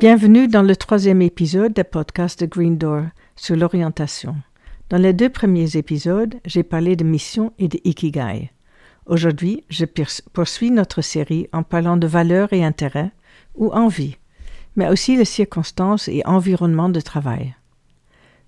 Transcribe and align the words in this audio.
Bienvenue 0.00 0.48
dans 0.48 0.62
le 0.62 0.76
troisième 0.76 1.20
épisode 1.20 1.74
des 1.74 1.84
podcasts 1.84 2.40
de 2.40 2.46
Green 2.46 2.78
Door 2.78 3.02
sur 3.36 3.54
l'orientation. 3.54 4.34
Dans 4.88 4.96
les 4.96 5.12
deux 5.12 5.28
premiers 5.28 5.76
épisodes, 5.76 6.36
j'ai 6.46 6.62
parlé 6.62 6.96
de 6.96 7.04
mission 7.04 7.52
et 7.58 7.68
de 7.68 7.78
ikigai. 7.84 8.50
Aujourd'hui, 9.04 9.62
je 9.68 9.84
poursuis 10.32 10.70
notre 10.70 11.02
série 11.02 11.48
en 11.52 11.62
parlant 11.62 11.98
de 11.98 12.06
valeurs 12.06 12.50
et 12.54 12.64
intérêts, 12.64 13.12
ou 13.56 13.70
envie, 13.72 14.16
mais 14.74 14.88
aussi 14.88 15.18
les 15.18 15.26
circonstances 15.26 16.08
et 16.08 16.22
environnements 16.24 16.88
de 16.88 17.00
travail. 17.02 17.54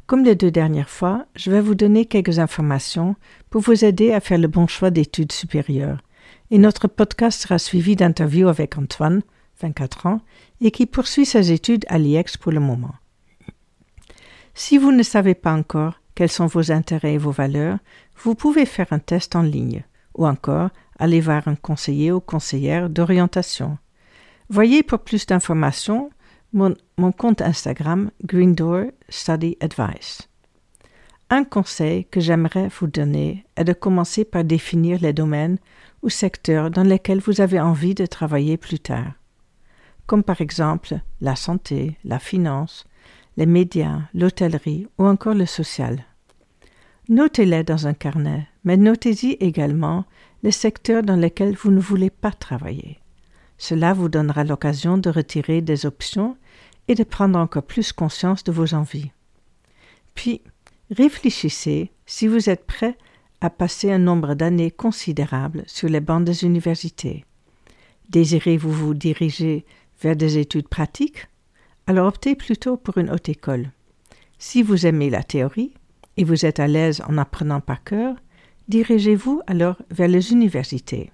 Comme 0.07 0.25
les 0.25 0.37
deux 0.37 0.51
dernières 0.51 0.89
fois, 0.89 1.27
je 1.37 1.51
vais 1.51 1.61
vous 1.61 1.75
donner 1.75 2.07
quelques 2.07 2.39
informations 2.39 3.15
pour 3.51 3.61
vous 3.61 3.85
aider 3.85 4.15
à 4.15 4.21
faire 4.21 4.39
le 4.39 4.49
bon 4.49 4.67
choix 4.67 4.91
d'études 4.91 5.33
supérieures. 5.33 6.01
Et 6.51 6.57
notre 6.57 6.89
podcast 6.89 7.43
sera 7.43 7.59
suivi 7.59 7.95
d'interviews 7.95 8.49
avec 8.49 8.79
Antoine, 8.79 9.21
24 9.63 10.07
ans, 10.07 10.21
et 10.61 10.71
qui 10.71 10.87
poursuit 10.87 11.27
ses 11.27 11.53
études 11.53 11.87
à 11.89 11.99
l'IEX 11.99 12.37
pour 12.37 12.53
le 12.53 12.61
moment. 12.61 12.95
Si 14.55 14.77
vous 14.77 14.93
ne 14.93 15.03
savez 15.03 15.35
pas 15.35 15.55
encore 15.55 15.95
quels 16.15 16.31
sont 16.31 16.47
vos 16.47 16.71
intérêts 16.71 17.15
et 17.15 17.19
vos 17.19 17.31
valeurs, 17.31 17.79
vous 18.23 18.35
pouvez 18.35 18.67
faire 18.67 18.89
un 18.91 18.99
test 18.99 19.35
en 19.35 19.43
ligne 19.43 19.85
ou 20.15 20.27
encore 20.27 20.69
aller 20.99 21.21
voir 21.21 21.49
un 21.49 21.55
conseiller 21.55 22.13
ou 22.13 22.21
conseillère 22.21 22.91
d'orientation. 22.91 23.79
Voyez 24.49 24.83
pour 24.83 24.99
plus 24.99 25.27
d'informations 25.27 26.11
mon, 26.53 26.75
compte 27.17 27.41
Instagram 27.41 28.11
Green 28.25 28.55
Door 28.55 28.87
Study 29.09 29.57
Advice. 29.61 30.29
Un 31.31 31.45
conseil 31.45 32.05
que 32.05 32.21
j'aimerais 32.21 32.69
vous 32.69 32.87
donner 32.87 33.47
est 33.57 33.65
de 33.65 33.73
commencer 33.73 34.27
par 34.27 34.45
définir 34.45 35.01
les 35.01 35.15
domaines 35.15 35.59
ou 36.03 36.11
secteurs 36.11 36.71
dans 36.71 36.83
lesquels 36.83 37.21
vous 37.21 37.41
avez 37.41 37.59
envie 37.59 37.95
de 37.95 38.05
travailler 38.05 38.59
plus 38.59 38.81
tard, 38.81 39.13
comme 40.13 40.23
par 40.23 40.43
exemple 40.43 41.01
la 41.23 41.37
santé, 41.37 41.97
la 42.05 42.19
finance, 42.19 42.85
les 43.39 43.47
médias, 43.47 44.01
l'hôtellerie 44.13 44.87
ou 44.99 45.07
encore 45.07 45.33
le 45.33 45.47
social. 45.47 46.05
Notez-les 47.09 47.65
dans 47.65 47.87
un 47.87 47.95
carnet, 47.95 48.47
mais 48.63 48.77
notez-y 48.77 49.39
également 49.41 50.05
les 50.43 50.51
secteurs 50.51 51.03
dans 51.03 51.17
lesquels 51.17 51.55
vous 51.55 51.71
ne 51.71 51.81
voulez 51.81 52.11
pas 52.11 52.31
travailler. 52.31 53.01
Cela 53.57 53.95
vous 53.95 54.11
donnera 54.11 54.45
l'occasion 54.45 54.99
de 54.99 55.09
retirer 55.09 55.63
des 55.63 55.87
options 55.87 56.37
et 56.89 56.95
de 56.95 57.05
prendre 57.05 57.39
encore 57.39 57.63
plus 57.63 57.95
conscience 57.95 58.45
de 58.45 58.53
vos 58.53 58.75
envies. 58.75 59.13
Puis, 60.15 60.43
réfléchissez 60.91 61.91
si 62.05 62.29
vous 62.29 62.51
êtes 62.51 62.67
prêt 62.67 62.99
à 63.41 63.49
passer 63.49 63.91
un 63.91 63.99
nombre 63.99 64.35
d'années 64.35 64.73
considérable 64.73 65.65
sur 65.67 65.89
les 65.89 66.01
bancs 66.01 66.23
des 66.23 66.45
universités. 66.45 67.25
Désirez-vous 68.11 68.71
vous 68.71 68.93
diriger 68.93 69.65
vers 70.03 70.17
des 70.17 70.39
études 70.39 70.69
pratiques 70.69 71.29
Alors 71.87 72.09
optez 72.09 72.35
plutôt 72.35 72.77
pour 72.77 72.99
une 72.99 73.11
haute 73.11 73.29
école. 73.29 73.71
Si 74.39 74.63
vous 74.63 74.87
aimez 74.87 75.09
la 75.09 75.23
théorie 75.23 75.73
et 76.17 76.25
vous 76.25 76.45
êtes 76.45 76.61
à 76.61 76.67
l'aise 76.67 77.03
en 77.09 77.17
apprenant 77.17 77.61
par 77.61 77.85
cœur, 77.85 78.17
dirigez-vous 78.69 79.41
alors 79.47 79.77
vers 79.91 80.09
les 80.09 80.33
universités. 80.33 81.13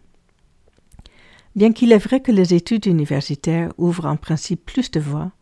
Bien 1.54 1.72
qu'il 1.72 1.92
est 1.92 1.98
vrai 1.98 2.20
que 2.20 2.32
les 2.32 2.54
études 2.54 2.86
universitaires 2.86 3.72
ouvrent 3.78 4.06
en 4.06 4.16
principe 4.16 4.64
plus 4.64 4.90
de 4.90 5.00
voies, 5.00 5.32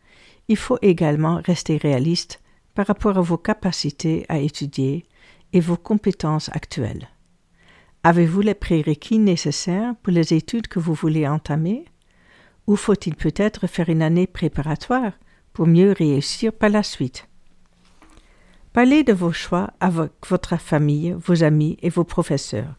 il 0.48 0.56
faut 0.56 0.78
également 0.82 1.40
rester 1.44 1.76
réaliste 1.76 2.40
par 2.74 2.86
rapport 2.86 3.18
à 3.18 3.22
vos 3.22 3.38
capacités 3.38 4.26
à 4.28 4.38
étudier 4.38 5.04
et 5.52 5.60
vos 5.60 5.76
compétences 5.76 6.50
actuelles. 6.50 7.08
Avez-vous 8.02 8.40
les 8.40 8.54
prérequis 8.54 9.18
nécessaires 9.18 9.94
pour 10.02 10.12
les 10.12 10.34
études 10.34 10.68
que 10.68 10.78
vous 10.78 10.94
voulez 10.94 11.26
entamer? 11.26 11.84
Ou 12.66 12.76
faut-il 12.76 13.14
peut-être 13.14 13.66
faire 13.66 13.88
une 13.88 14.02
année 14.02 14.26
préparatoire 14.26 15.12
pour 15.52 15.66
mieux 15.66 15.92
réussir 15.92 16.52
par 16.52 16.70
la 16.70 16.82
suite? 16.82 17.28
Parlez 18.72 19.04
de 19.04 19.12
vos 19.12 19.32
choix 19.32 19.70
avec 19.80 20.12
votre 20.28 20.58
famille, 20.58 21.16
vos 21.18 21.42
amis 21.42 21.78
et 21.80 21.88
vos 21.88 22.04
professeurs. 22.04 22.74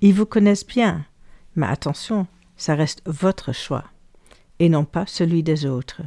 Ils 0.00 0.14
vous 0.14 0.26
connaissent 0.26 0.66
bien, 0.66 1.04
mais 1.54 1.66
attention, 1.66 2.26
ça 2.56 2.74
reste 2.74 3.02
votre 3.06 3.52
choix, 3.52 3.84
et 4.58 4.68
non 4.68 4.84
pas 4.84 5.06
celui 5.06 5.42
des 5.42 5.66
autres. 5.66 6.02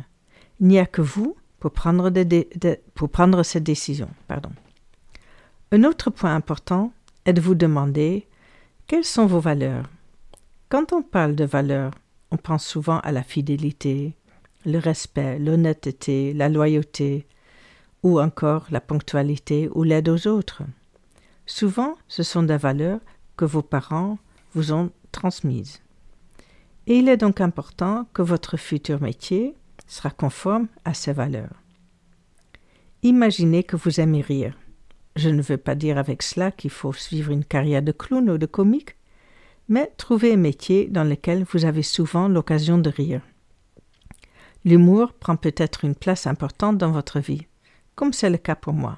Il 0.60 0.68
n'y 0.68 0.80
a 0.80 0.86
que 0.86 1.02
vous 1.02 1.36
pour 1.60 1.72
prendre, 1.72 2.12
pour 2.94 3.10
prendre 3.10 3.44
cette 3.44 3.64
décision. 3.64 4.10
Pardon. 4.28 4.52
Un 5.72 5.84
autre 5.86 6.10
point 6.10 6.36
important 6.36 6.92
est 7.26 7.34
de 7.34 7.40
vous 7.40 7.56
demander 7.56 8.28
quelles 8.88 9.06
sont 9.06 9.28
vos 9.28 9.40
valeurs. 9.40 9.86
Quand 10.68 10.92
on 10.92 11.02
parle 11.02 11.36
de 11.36 11.46
valeurs, 11.46 11.92
on 12.32 12.38
pense 12.38 12.66
souvent 12.66 13.00
à 13.00 13.12
la 13.12 13.24
fidélité, 13.24 14.16
le 14.66 14.78
respect, 14.78 15.40
l'honnêteté, 15.40 16.34
la 16.34 16.50
loyauté, 16.50 17.28
ou 18.04 18.20
encore 18.20 18.68
la 18.72 18.82
ponctualité 18.82 19.70
ou 19.74 19.84
l'aide 19.84 20.10
aux 20.10 20.28
autres. 20.28 20.64
Souvent, 21.46 21.96
ce 22.08 22.24
sont 22.24 22.44
des 22.44 22.58
valeurs 22.58 23.00
que 23.38 23.46
vos 23.46 23.62
parents 23.62 24.18
vous 24.54 24.72
ont 24.72 24.92
transmises. 25.12 25.82
Et 26.88 26.98
il 26.98 27.10
est 27.10 27.18
donc 27.18 27.42
important 27.42 28.08
que 28.14 28.22
votre 28.22 28.58
futur 28.58 29.02
métier 29.02 29.56
sera 29.88 30.10
conforme 30.10 30.68
à 30.86 30.94
ces 30.94 31.14
valeurs. 31.14 31.62
Imaginez 33.04 33.64
que 33.64 33.76
vous 33.76 34.00
aimez 34.00 34.22
rire. 34.22 34.58
Je 35.16 35.30
ne 35.30 35.42
veux 35.42 35.58
pas 35.58 35.76
dire 35.76 35.98
avec 35.98 36.24
cela 36.24 36.52
qu'il 36.52 36.70
faut 36.70 36.94
suivre 36.94 37.32
une 37.32 37.44
carrière 37.44 37.82
de 37.82 37.92
clown 37.92 38.30
ou 38.30 38.38
de 38.38 38.46
comique, 38.46 38.96
mais 39.72 39.90
trouvez 39.96 40.34
un 40.34 40.38
métier 40.38 40.90
dans 40.90 41.06
lequel 41.06 41.46
vous 41.46 41.64
avez 41.64 41.82
souvent 41.82 42.28
l'occasion 42.28 42.78
de 42.78 42.90
rire. 42.90 43.22
L'humour 44.66 45.14
prend 45.14 45.38
peut-être 45.38 45.86
une 45.86 45.96
place 45.96 46.28
importante 46.28 46.78
dans 46.78 46.92
votre 46.92 47.22
vie, 47.22 47.48
comme 47.96 48.12
c'est 48.12 48.30
le 48.30 48.38
cas 48.38 48.56
pour 48.56 48.74
moi. 48.74 48.98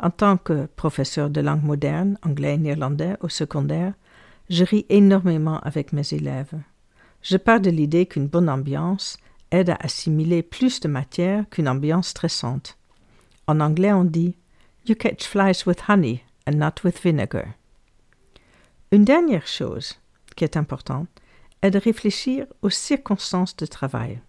En 0.00 0.08
tant 0.08 0.38
que 0.38 0.64
professeur 0.74 1.28
de 1.28 1.42
langue 1.42 1.62
moderne, 1.62 2.16
anglais 2.24 2.54
et 2.54 2.56
néerlandais 2.56 3.16
au 3.20 3.28
secondaire, 3.28 3.92
je 4.48 4.64
ris 4.64 4.86
énormément 4.88 5.60
avec 5.60 5.92
mes 5.92 6.14
élèves. 6.14 6.54
Je 7.20 7.36
pars 7.36 7.60
de 7.60 7.68
l'idée 7.68 8.06
qu'une 8.06 8.26
bonne 8.26 8.48
ambiance 8.48 9.18
aide 9.50 9.68
à 9.68 9.76
assimiler 9.80 10.42
plus 10.42 10.80
de 10.80 10.88
matière 10.88 11.44
qu'une 11.50 11.68
ambiance 11.68 12.08
stressante. 12.08 12.78
En 13.46 13.60
anglais, 13.60 13.92
on 13.92 14.04
dit 14.04 14.34
You 14.86 14.94
catch 14.94 15.26
flies 15.26 15.66
with 15.66 15.90
honey 15.90 16.22
and 16.46 16.52
not 16.52 16.82
with 16.84 17.02
vinegar. 17.02 17.48
Une 18.90 19.04
dernière 19.04 19.46
chose 19.46 19.96
qui 20.34 20.44
est 20.44 20.56
importante 20.56 21.10
est 21.60 21.70
de 21.70 21.78
réfléchir 21.78 22.46
aux 22.62 22.70
circonstances 22.70 23.54
de 23.56 23.66
travail. 23.66 24.22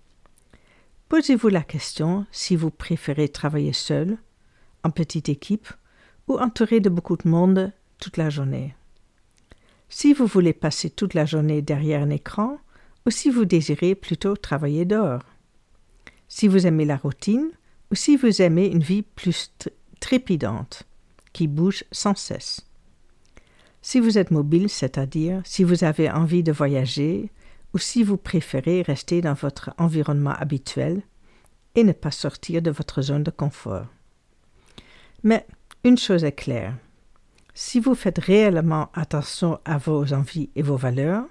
Posez-vous 1.08 1.48
la 1.48 1.62
question 1.62 2.26
si 2.32 2.58
vous 2.58 2.70
préférez 2.70 3.30
travailler 3.30 3.72
seul, 3.72 4.18
en 4.84 4.90
petite 4.90 5.30
équipe 5.30 5.70
ou 6.28 6.38
entouré 6.38 6.82
de 6.82 6.90
beaucoup 6.90 7.16
de 7.16 7.28
monde 7.30 7.72
toute 8.00 8.18
la 8.18 8.30
journée. 8.30 8.76
Si 9.88 10.14
vous 10.14 10.28
voulez 10.28 10.54
passer 10.54 10.90
toute 10.90 11.14
la 11.14 11.26
journée 11.26 11.62
derrière 11.62 12.04
un 12.04 12.10
écran, 12.10 12.58
ou 13.08 13.12
si 13.12 13.30
vous 13.30 13.46
désirez 13.46 13.96
plutôt 13.96 14.36
travailler 14.36 14.84
dehors. 14.84 15.24
Si 16.28 16.50
vous 16.50 16.68
aimez 16.68 16.86
la 16.86 16.98
routine 16.98 17.50
ou 17.92 17.96
si 17.96 18.18
vous 18.18 18.42
aimez 18.42 18.68
une 18.68 18.84
vie 18.84 19.04
plus 19.04 19.52
trépidante, 20.02 20.84
qui 21.32 21.48
bouge 21.48 21.86
sans 21.92 22.16
cesse. 22.16 22.69
Si 23.82 24.00
vous 24.00 24.18
êtes 24.18 24.32
mobile, 24.32 24.70
c'est-à-dire 24.70 25.42
si 25.46 25.64
vous 25.64 25.84
avez 25.84 26.10
envie 26.10 26.44
de 26.44 26.52
voyager 26.52 27.32
ou 27.74 27.78
si 27.78 28.04
vous 28.04 28.18
préférez 28.18 28.82
rester 28.82 29.22
dans 29.22 29.34
votre 29.34 29.72
environnement 29.78 30.34
habituel 30.34 31.02
et 31.76 31.84
ne 31.84 31.92
pas 31.92 32.12
sortir 32.12 32.62
de 32.62 32.72
votre 32.72 33.02
zone 33.02 33.24
de 33.24 33.32
confort. 33.32 33.86
Mais 35.24 35.46
une 35.84 35.98
chose 35.98 36.24
est 36.24 36.34
claire, 36.34 36.76
si 37.54 37.80
vous 37.80 37.94
faites 37.94 38.20
réellement 38.20 38.90
attention 38.94 39.60
à 39.66 39.78
vos 39.78 40.14
envies 40.14 40.50
et 40.56 40.62
vos 40.62 40.78
valeurs, 40.78 41.26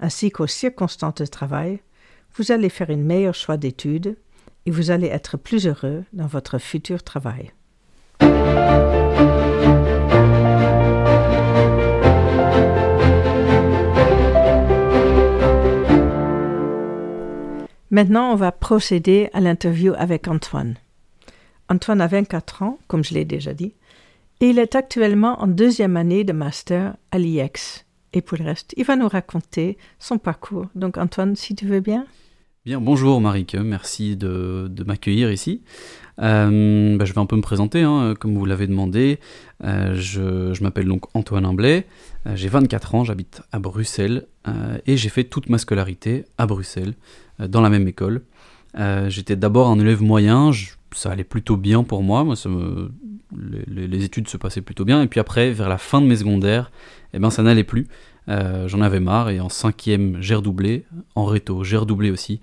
ainsi 0.00 0.30
qu'aux 0.30 0.46
circonstances 0.46 1.16
de 1.16 1.26
travail, 1.26 1.80
vous 2.36 2.52
allez 2.52 2.70
faire 2.70 2.90
un 2.90 2.96
meilleur 2.96 3.34
choix 3.34 3.56
d'études 3.56 4.16
et 4.66 4.70
vous 4.70 4.90
allez 4.90 5.08
être 5.08 5.36
plus 5.36 5.66
heureux 5.66 6.04
dans 6.12 6.26
votre 6.26 6.58
futur 6.58 7.02
travail. 7.02 7.52
Maintenant, 17.94 18.32
on 18.32 18.34
va 18.34 18.50
procéder 18.50 19.30
à 19.34 19.40
l'interview 19.40 19.92
avec 19.96 20.26
Antoine. 20.26 20.74
Antoine 21.68 22.00
a 22.00 22.08
24 22.08 22.64
ans, 22.64 22.80
comme 22.88 23.04
je 23.04 23.14
l'ai 23.14 23.24
déjà 23.24 23.54
dit, 23.54 23.72
et 24.40 24.48
il 24.48 24.58
est 24.58 24.74
actuellement 24.74 25.40
en 25.40 25.46
deuxième 25.46 25.96
année 25.96 26.24
de 26.24 26.32
master 26.32 26.96
à 27.12 27.18
l'IEX, 27.20 27.84
et 28.12 28.20
pour 28.20 28.36
le 28.36 28.46
reste, 28.46 28.74
il 28.76 28.84
va 28.84 28.96
nous 28.96 29.06
raconter 29.06 29.78
son 30.00 30.18
parcours. 30.18 30.66
Donc 30.74 30.98
Antoine, 30.98 31.36
si 31.36 31.54
tu 31.54 31.66
veux 31.66 31.78
bien. 31.78 32.04
Bien, 32.64 32.80
bonjour 32.80 33.20
Marike, 33.20 33.56
merci 33.56 34.16
de, 34.16 34.70
m'accueillir 34.86 35.30
ici. 35.30 35.60
Euh, 36.22 36.96
bah, 36.96 37.04
je 37.04 37.12
vais 37.12 37.18
un 37.18 37.26
peu 37.26 37.36
me 37.36 37.42
présenter, 37.42 37.82
hein, 37.82 38.14
comme 38.18 38.34
vous 38.38 38.46
l'avez 38.46 38.66
demandé. 38.66 39.20
Euh, 39.64 39.94
je, 39.96 40.62
m'appelle 40.62 40.86
donc 40.86 41.04
Antoine 41.14 41.44
Imblay, 41.44 41.86
euh, 42.26 42.34
j'ai 42.36 42.48
24 42.48 42.94
ans, 42.94 43.04
j'habite 43.04 43.42
à 43.52 43.58
Bruxelles 43.58 44.24
et 44.86 44.96
j'ai 44.96 45.10
fait 45.10 45.24
toute 45.24 45.50
ma 45.50 45.58
scolarité 45.58 46.24
à 46.38 46.46
Bruxelles, 46.46 46.94
dans 47.38 47.60
la 47.60 47.68
même 47.68 47.86
école. 47.86 48.22
J'étais 49.08 49.36
d'abord 49.36 49.68
un 49.68 49.78
élève 49.78 50.02
moyen, 50.02 50.50
ça 50.94 51.10
allait 51.10 51.22
plutôt 51.22 51.58
bien 51.58 51.82
pour 51.82 52.02
moi, 52.02 52.24
moi 52.24 52.34
les, 53.66 54.04
études 54.04 54.28
se 54.28 54.38
passaient 54.38 54.62
plutôt 54.62 54.86
bien, 54.86 55.02
et 55.02 55.06
puis 55.06 55.20
après, 55.20 55.50
vers 55.50 55.68
la 55.68 55.78
fin 55.78 56.00
de 56.00 56.06
mes 56.06 56.16
secondaires, 56.16 56.70
eh 57.12 57.18
ben, 57.18 57.28
ça 57.28 57.42
n'allait 57.42 57.64
plus. 57.64 57.88
J'en 58.26 58.80
avais 58.80 59.00
marre, 59.00 59.30
et 59.30 59.40
en 59.40 59.48
cinquième, 59.48 60.16
j'ai 60.20 60.34
redoublé, 60.34 60.86
en 61.14 61.24
réto, 61.24 61.62
j'ai 61.64 61.76
redoublé 61.76 62.10
aussi. 62.10 62.40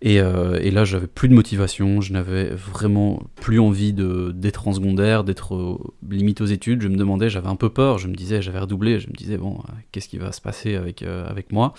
Et, 0.00 0.20
euh, 0.20 0.60
et, 0.62 0.70
là, 0.70 0.84
j'avais 0.84 1.08
plus 1.08 1.28
de 1.28 1.34
motivation, 1.34 2.00
je 2.00 2.12
n'avais 2.12 2.50
vraiment 2.50 3.20
plus 3.34 3.58
envie 3.58 3.92
d'être 3.92 4.68
en 4.68 4.72
secondaire, 4.72 5.24
d'être 5.24 5.56
euh, 5.56 5.76
limite 6.08 6.40
aux 6.40 6.46
études. 6.46 6.82
Je 6.82 6.88
me 6.88 6.96
demandais, 6.96 7.28
j'avais 7.28 7.48
un 7.48 7.56
peu 7.56 7.68
peur, 7.68 7.98
je 7.98 8.06
me 8.06 8.14
disais, 8.14 8.40
j'avais 8.40 8.60
redoublé, 8.60 9.00
je 9.00 9.08
me 9.08 9.12
disais, 9.12 9.38
bon, 9.38 9.58
euh, 9.58 9.72
qu'est-ce 9.90 10.08
qui 10.08 10.18
va 10.18 10.30
se 10.30 10.40
passer 10.40 10.76
avec, 10.76 11.02
avec 11.02 11.52
moi? 11.52 11.74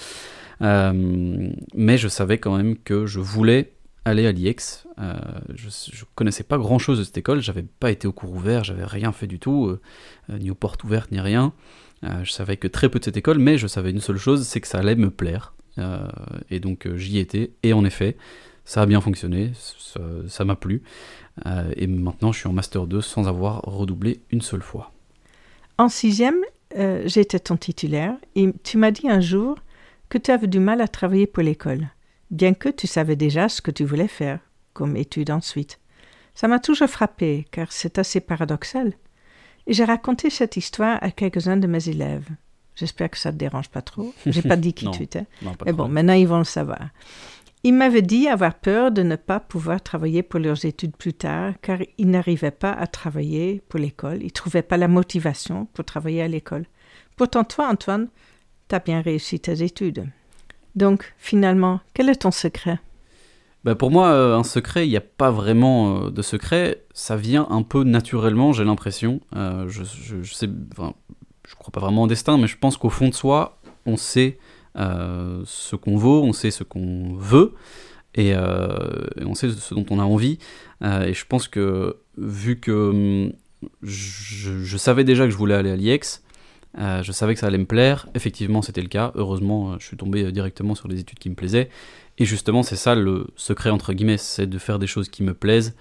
Mais 0.61 1.97
je 1.97 2.07
savais 2.09 2.37
quand 2.39 2.57
même 2.57 2.77
que 2.77 3.05
je 3.05 3.21
voulais 3.21 3.71
aller 4.03 4.27
à 4.27 4.33
l'IEX. 4.33 4.85
je, 5.55 5.67
ne 5.67 6.05
connaissais 6.15 6.43
pas 6.43 6.57
grand 6.57 6.79
chose 6.79 6.99
de 6.99 7.05
cette 7.05 7.17
école, 7.17 7.41
j'avais 7.41 7.63
pas 7.63 7.89
été 7.89 8.05
au 8.05 8.11
cours 8.11 8.33
ouvert, 8.33 8.65
j'avais 8.65 8.83
rien 8.83 9.13
fait 9.13 9.27
du 9.27 9.39
tout, 9.39 9.77
ni 10.27 10.51
aux 10.51 10.55
portes 10.55 10.83
ouvertes, 10.83 11.11
ni 11.13 11.21
rien. 11.21 11.53
Je 12.01 12.31
savais 12.31 12.57
que 12.57 12.67
très 12.67 12.89
peu 12.89 12.99
de 12.99 13.05
cette 13.05 13.17
école, 13.17 13.39
mais 13.39 13.57
je 13.57 13.67
savais 13.67 13.91
une 13.91 13.99
seule 13.99 14.17
chose, 14.17 14.47
c'est 14.47 14.61
que 14.61 14.67
ça 14.67 14.79
allait 14.79 14.95
me 14.95 15.09
plaire. 15.09 15.53
Euh, 15.79 16.07
et 16.49 16.59
donc 16.59 16.85
euh, 16.85 16.97
j'y 16.97 17.19
étais, 17.19 17.51
et 17.63 17.73
en 17.73 17.85
effet, 17.85 18.17
ça 18.65 18.81
a 18.81 18.85
bien 18.85 19.01
fonctionné, 19.01 19.51
ça 20.27 20.45
m'a 20.45 20.55
plu. 20.55 20.83
Euh, 21.45 21.71
et 21.75 21.87
maintenant, 21.87 22.31
je 22.31 22.39
suis 22.39 22.47
en 22.47 22.53
Master 22.53 22.85
2 22.85 23.01
sans 23.01 23.27
avoir 23.27 23.61
redoublé 23.61 24.21
une 24.31 24.41
seule 24.41 24.61
fois. 24.61 24.91
En 25.77 25.89
sixième, 25.89 26.43
j'étais 27.05 27.39
ton 27.39 27.57
titulaire, 27.57 28.13
et 28.35 28.53
tu 28.63 28.77
m'as 28.77 28.91
dit 28.91 29.09
un 29.09 29.21
jour 29.21 29.57
que 30.09 30.17
tu 30.17 30.29
avais 30.29 30.47
du 30.47 30.59
mal 30.59 30.81
à 30.81 30.87
travailler 30.87 31.25
pour 31.25 31.41
l'école, 31.41 31.87
bien 32.29 32.53
que 32.53 32.69
tu 32.69 32.85
savais 32.85 33.15
déjà 33.15 33.49
ce 33.49 33.61
que 33.61 33.71
tu 33.71 33.85
voulais 33.85 34.07
faire 34.07 34.39
comme 34.73 34.97
étude 34.97 35.31
ensuite. 35.31 35.79
Ça 36.35 36.47
m'a 36.47 36.59
toujours 36.59 36.89
frappé, 36.89 37.47
car 37.51 37.71
c'est 37.71 37.97
assez 37.97 38.19
paradoxal. 38.19 38.93
Et 39.67 39.73
j'ai 39.73 39.83
raconté 39.83 40.29
cette 40.29 40.57
histoire 40.57 40.97
à 41.01 41.11
quelques-uns 41.11 41.57
de 41.57 41.67
mes 41.67 41.89
élèves. 41.89 42.27
J'espère 42.75 43.09
que 43.09 43.17
ça 43.17 43.31
ne 43.31 43.33
te 43.33 43.39
dérange 43.39 43.69
pas 43.69 43.81
trop. 43.81 44.13
J'ai 44.25 44.41
pas 44.41 44.55
dit 44.55 44.73
qui 44.75 44.89
tu 44.91 45.03
étais. 45.03 45.25
Mais 45.65 45.73
bon, 45.73 45.87
maintenant 45.87 46.13
ils 46.13 46.27
vont 46.27 46.37
le 46.37 46.43
savoir. 46.45 46.89
Ils 47.63 47.73
m'avaient 47.73 48.01
dit 48.01 48.29
avoir 48.29 48.53
peur 48.53 48.89
de 48.91 49.03
ne 49.03 49.17
pas 49.17 49.41
pouvoir 49.41 49.81
travailler 49.81 50.23
pour 50.23 50.39
leurs 50.39 50.63
études 50.63 50.95
plus 50.95 51.13
tard, 51.13 51.55
car 51.61 51.79
ils 51.97 52.09
n'arrivaient 52.09 52.51
pas 52.51 52.71
à 52.71 52.87
travailler 52.87 53.61
pour 53.67 53.81
l'école. 53.81 54.21
Ils 54.21 54.25
ne 54.25 54.29
trouvaient 54.29 54.61
pas 54.61 54.77
la 54.77 54.87
motivation 54.87 55.65
pour 55.73 55.83
travailler 55.83 56.21
à 56.21 56.29
l'école. 56.29 56.65
Pourtant, 57.17 57.43
toi, 57.43 57.67
Antoine, 57.67 58.07
tu 58.69 58.75
as 58.75 58.79
bien 58.79 59.01
réussi 59.01 59.41
tes 59.41 59.61
études. 59.61 60.07
Donc, 60.75 61.13
finalement, 61.17 61.81
quel 61.93 62.07
est 62.07 62.21
ton 62.21 62.31
secret? 62.31 62.79
Ben 63.65 63.75
pour 63.75 63.91
moi, 63.91 64.07
euh, 64.07 64.37
un 64.37 64.43
secret, 64.43 64.87
il 64.87 64.89
n'y 64.89 64.97
a 64.97 65.01
pas 65.01 65.31
vraiment 65.31 66.05
euh, 66.05 66.09
de 66.11 66.21
secret. 66.21 66.85
Ça 66.93 67.17
vient 67.17 67.45
un 67.49 67.61
peu 67.61 67.83
naturellement, 67.83 68.53
j'ai 68.53 68.63
l'impression. 68.63 69.19
Euh, 69.35 69.67
je, 69.67 69.83
je, 69.83 70.33
sais, 70.33 70.47
je 70.47 71.55
crois 71.55 71.71
pas 71.71 71.81
vraiment 71.81 72.03
au 72.03 72.07
destin, 72.07 72.37
mais 72.37 72.47
je 72.47 72.57
pense 72.57 72.77
qu'au 72.77 72.89
fond 72.89 73.09
de 73.09 73.13
soi, 73.13 73.59
on 73.85 73.97
sait 73.97 74.39
ce 74.75 75.75
qu'on 75.75 75.97
vaut, 75.97 76.23
on 76.23 76.31
sait 76.31 76.51
ce 76.51 76.63
qu'on 76.63 77.13
veut, 77.15 77.53
et, 78.15 78.33
on 78.33 79.35
sait 79.35 79.49
ce 79.49 79.73
dont 79.73 79.85
on 79.89 79.99
a 79.99 80.03
envie. 80.03 80.39
Et 80.81 81.13
je 81.13 81.25
pense 81.25 81.49
que, 81.49 81.97
vu 82.17 82.61
que 82.61 82.71
hum, 82.71 83.33
je, 83.81 84.77
savais 84.77 85.03
déjà 85.03 85.25
que 85.25 85.31
je 85.31 85.37
voulais 85.37 85.55
aller 85.55 85.71
à 85.71 85.75
l'IEX, 85.75 86.23
je 86.79 87.11
savais 87.11 87.33
que 87.33 87.39
ça 87.39 87.47
allait 87.47 87.57
me 87.57 87.65
plaire, 87.65 88.07
effectivement 88.15 88.61
c'était 88.61 88.81
le 88.81 88.87
cas, 88.87 89.11
heureusement 89.15 89.77
je 89.79 89.85
suis 89.85 89.97
tombé 89.97 90.31
directement 90.31 90.75
sur 90.75 90.87
les 90.87 90.99
études 90.99 91.19
qui 91.19 91.29
me 91.29 91.35
plaisaient, 91.35 91.69
et 92.17 92.25
justement 92.25 92.63
c'est 92.63 92.77
ça 92.77 92.95
le 92.95 93.27
secret 93.35 93.69
entre 93.69 93.93
guillemets, 93.93 94.17
c'est 94.17 94.47
de 94.47 94.57
faire 94.57 94.79
des 94.79 94.87
choses 94.87 95.09
qui 95.09 95.23
me 95.23 95.33
plaisent, 95.33 95.75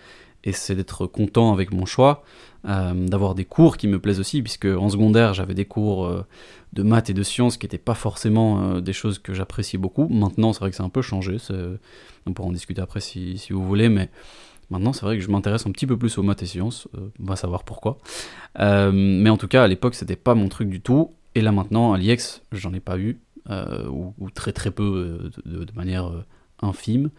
et 0.44 0.52
c'est 0.52 0.74
d'être 0.74 1.06
content 1.06 1.52
avec 1.52 1.72
mon 1.72 1.84
choix, 1.84 2.22
euh, 2.68 3.06
d'avoir 3.06 3.34
des 3.34 3.44
cours 3.44 3.76
qui 3.76 3.88
me 3.88 3.98
plaisent 3.98 4.20
aussi, 4.20 4.42
puisque 4.42 4.66
en 4.66 4.88
secondaire 4.88 5.34
j'avais 5.34 5.54
des 5.54 5.64
cours 5.64 6.06
euh, 6.06 6.24
de 6.72 6.82
maths 6.82 7.10
et 7.10 7.14
de 7.14 7.22
sciences 7.22 7.56
qui 7.56 7.66
n'étaient 7.66 7.78
pas 7.78 7.94
forcément 7.94 8.62
euh, 8.62 8.80
des 8.80 8.92
choses 8.92 9.18
que 9.18 9.34
j'appréciais 9.34 9.78
beaucoup. 9.78 10.08
Maintenant 10.08 10.52
c'est 10.52 10.60
vrai 10.60 10.70
que 10.70 10.76
c'est 10.76 10.82
un 10.82 10.88
peu 10.88 11.02
changé, 11.02 11.38
on 12.26 12.32
pourra 12.32 12.48
en 12.48 12.52
discuter 12.52 12.80
après 12.80 13.00
si, 13.00 13.38
si 13.38 13.52
vous 13.52 13.64
voulez, 13.64 13.88
mais 13.88 14.10
maintenant 14.70 14.92
c'est 14.92 15.04
vrai 15.04 15.16
que 15.18 15.24
je 15.24 15.30
m'intéresse 15.30 15.66
un 15.66 15.70
petit 15.70 15.86
peu 15.86 15.96
plus 15.96 16.18
aux 16.18 16.22
maths 16.22 16.42
et 16.42 16.46
sciences, 16.46 16.88
on 16.94 17.24
va 17.24 17.36
savoir 17.36 17.64
pourquoi. 17.64 17.98
mais 18.58 19.30
en 19.30 19.36
tout 19.36 19.48
cas 19.48 19.64
à 19.64 19.68
l'époque 19.68 19.94
c'était 19.94 20.16
pas 20.16 20.34
mon 20.34 20.48
truc 20.48 20.68
du 20.68 20.80
tout, 20.80 21.12
et 21.34 21.40
là 21.40 21.52
maintenant 21.52 21.92
à 21.92 21.98
l'IEX 21.98 22.42
j'en 22.52 22.72
ai 22.72 22.80
pas 22.80 22.98
eu, 22.98 23.18
ou, 23.48 24.30
très 24.34 24.52
très 24.52 24.70
peu 24.70 25.30
de, 25.46 25.72
manière 25.74 26.10
infime. 26.60 27.10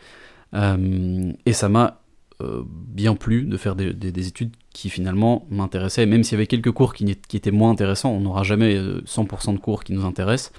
et 0.53 1.53
ça 1.53 1.69
m'a 1.69 1.99
euh, 2.41 2.63
bien 2.65 3.15
plus 3.15 3.43
de 3.43 3.57
faire 3.57 3.75
des, 3.75 4.27
études 4.27 4.55
qui 4.73 4.89
finalement 4.89 5.45
m'intéressaient, 5.49 6.05
même 6.05 6.23
s'il 6.23 6.33
y 6.33 6.35
avait 6.35 6.47
quelques 6.47 6.71
cours 6.71 6.93
qui, 6.93 7.11
étaient 7.33 7.51
moins 7.51 7.69
intéressants, 7.69 8.11
on 8.11 8.21
n'aura 8.21 8.43
jamais 8.43 8.79
100% 8.79 9.49
euh, 9.49 9.53
de 9.53 9.57
cours 9.57 9.83
qui 9.83 9.91
nous 9.91 10.05
intéressent. 10.05 10.53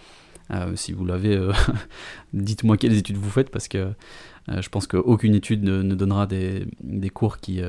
Euh, 0.50 0.74
si 0.76 0.92
vous 0.92 1.04
l'avez, 1.04 1.38
dites-moi 2.32 2.76
quelles 2.76 2.96
études 2.96 3.16
vous 3.16 3.30
faites, 3.30 3.50
parce 3.50 3.68
que 3.68 3.92
je 4.48 4.68
pense 4.68 4.88
qu'aucune 4.88 5.34
étude 5.34 5.62
ne, 5.62 5.94
donnera 5.94 6.26
des, 6.26 6.66
cours 7.12 7.38
qui, 7.38 7.60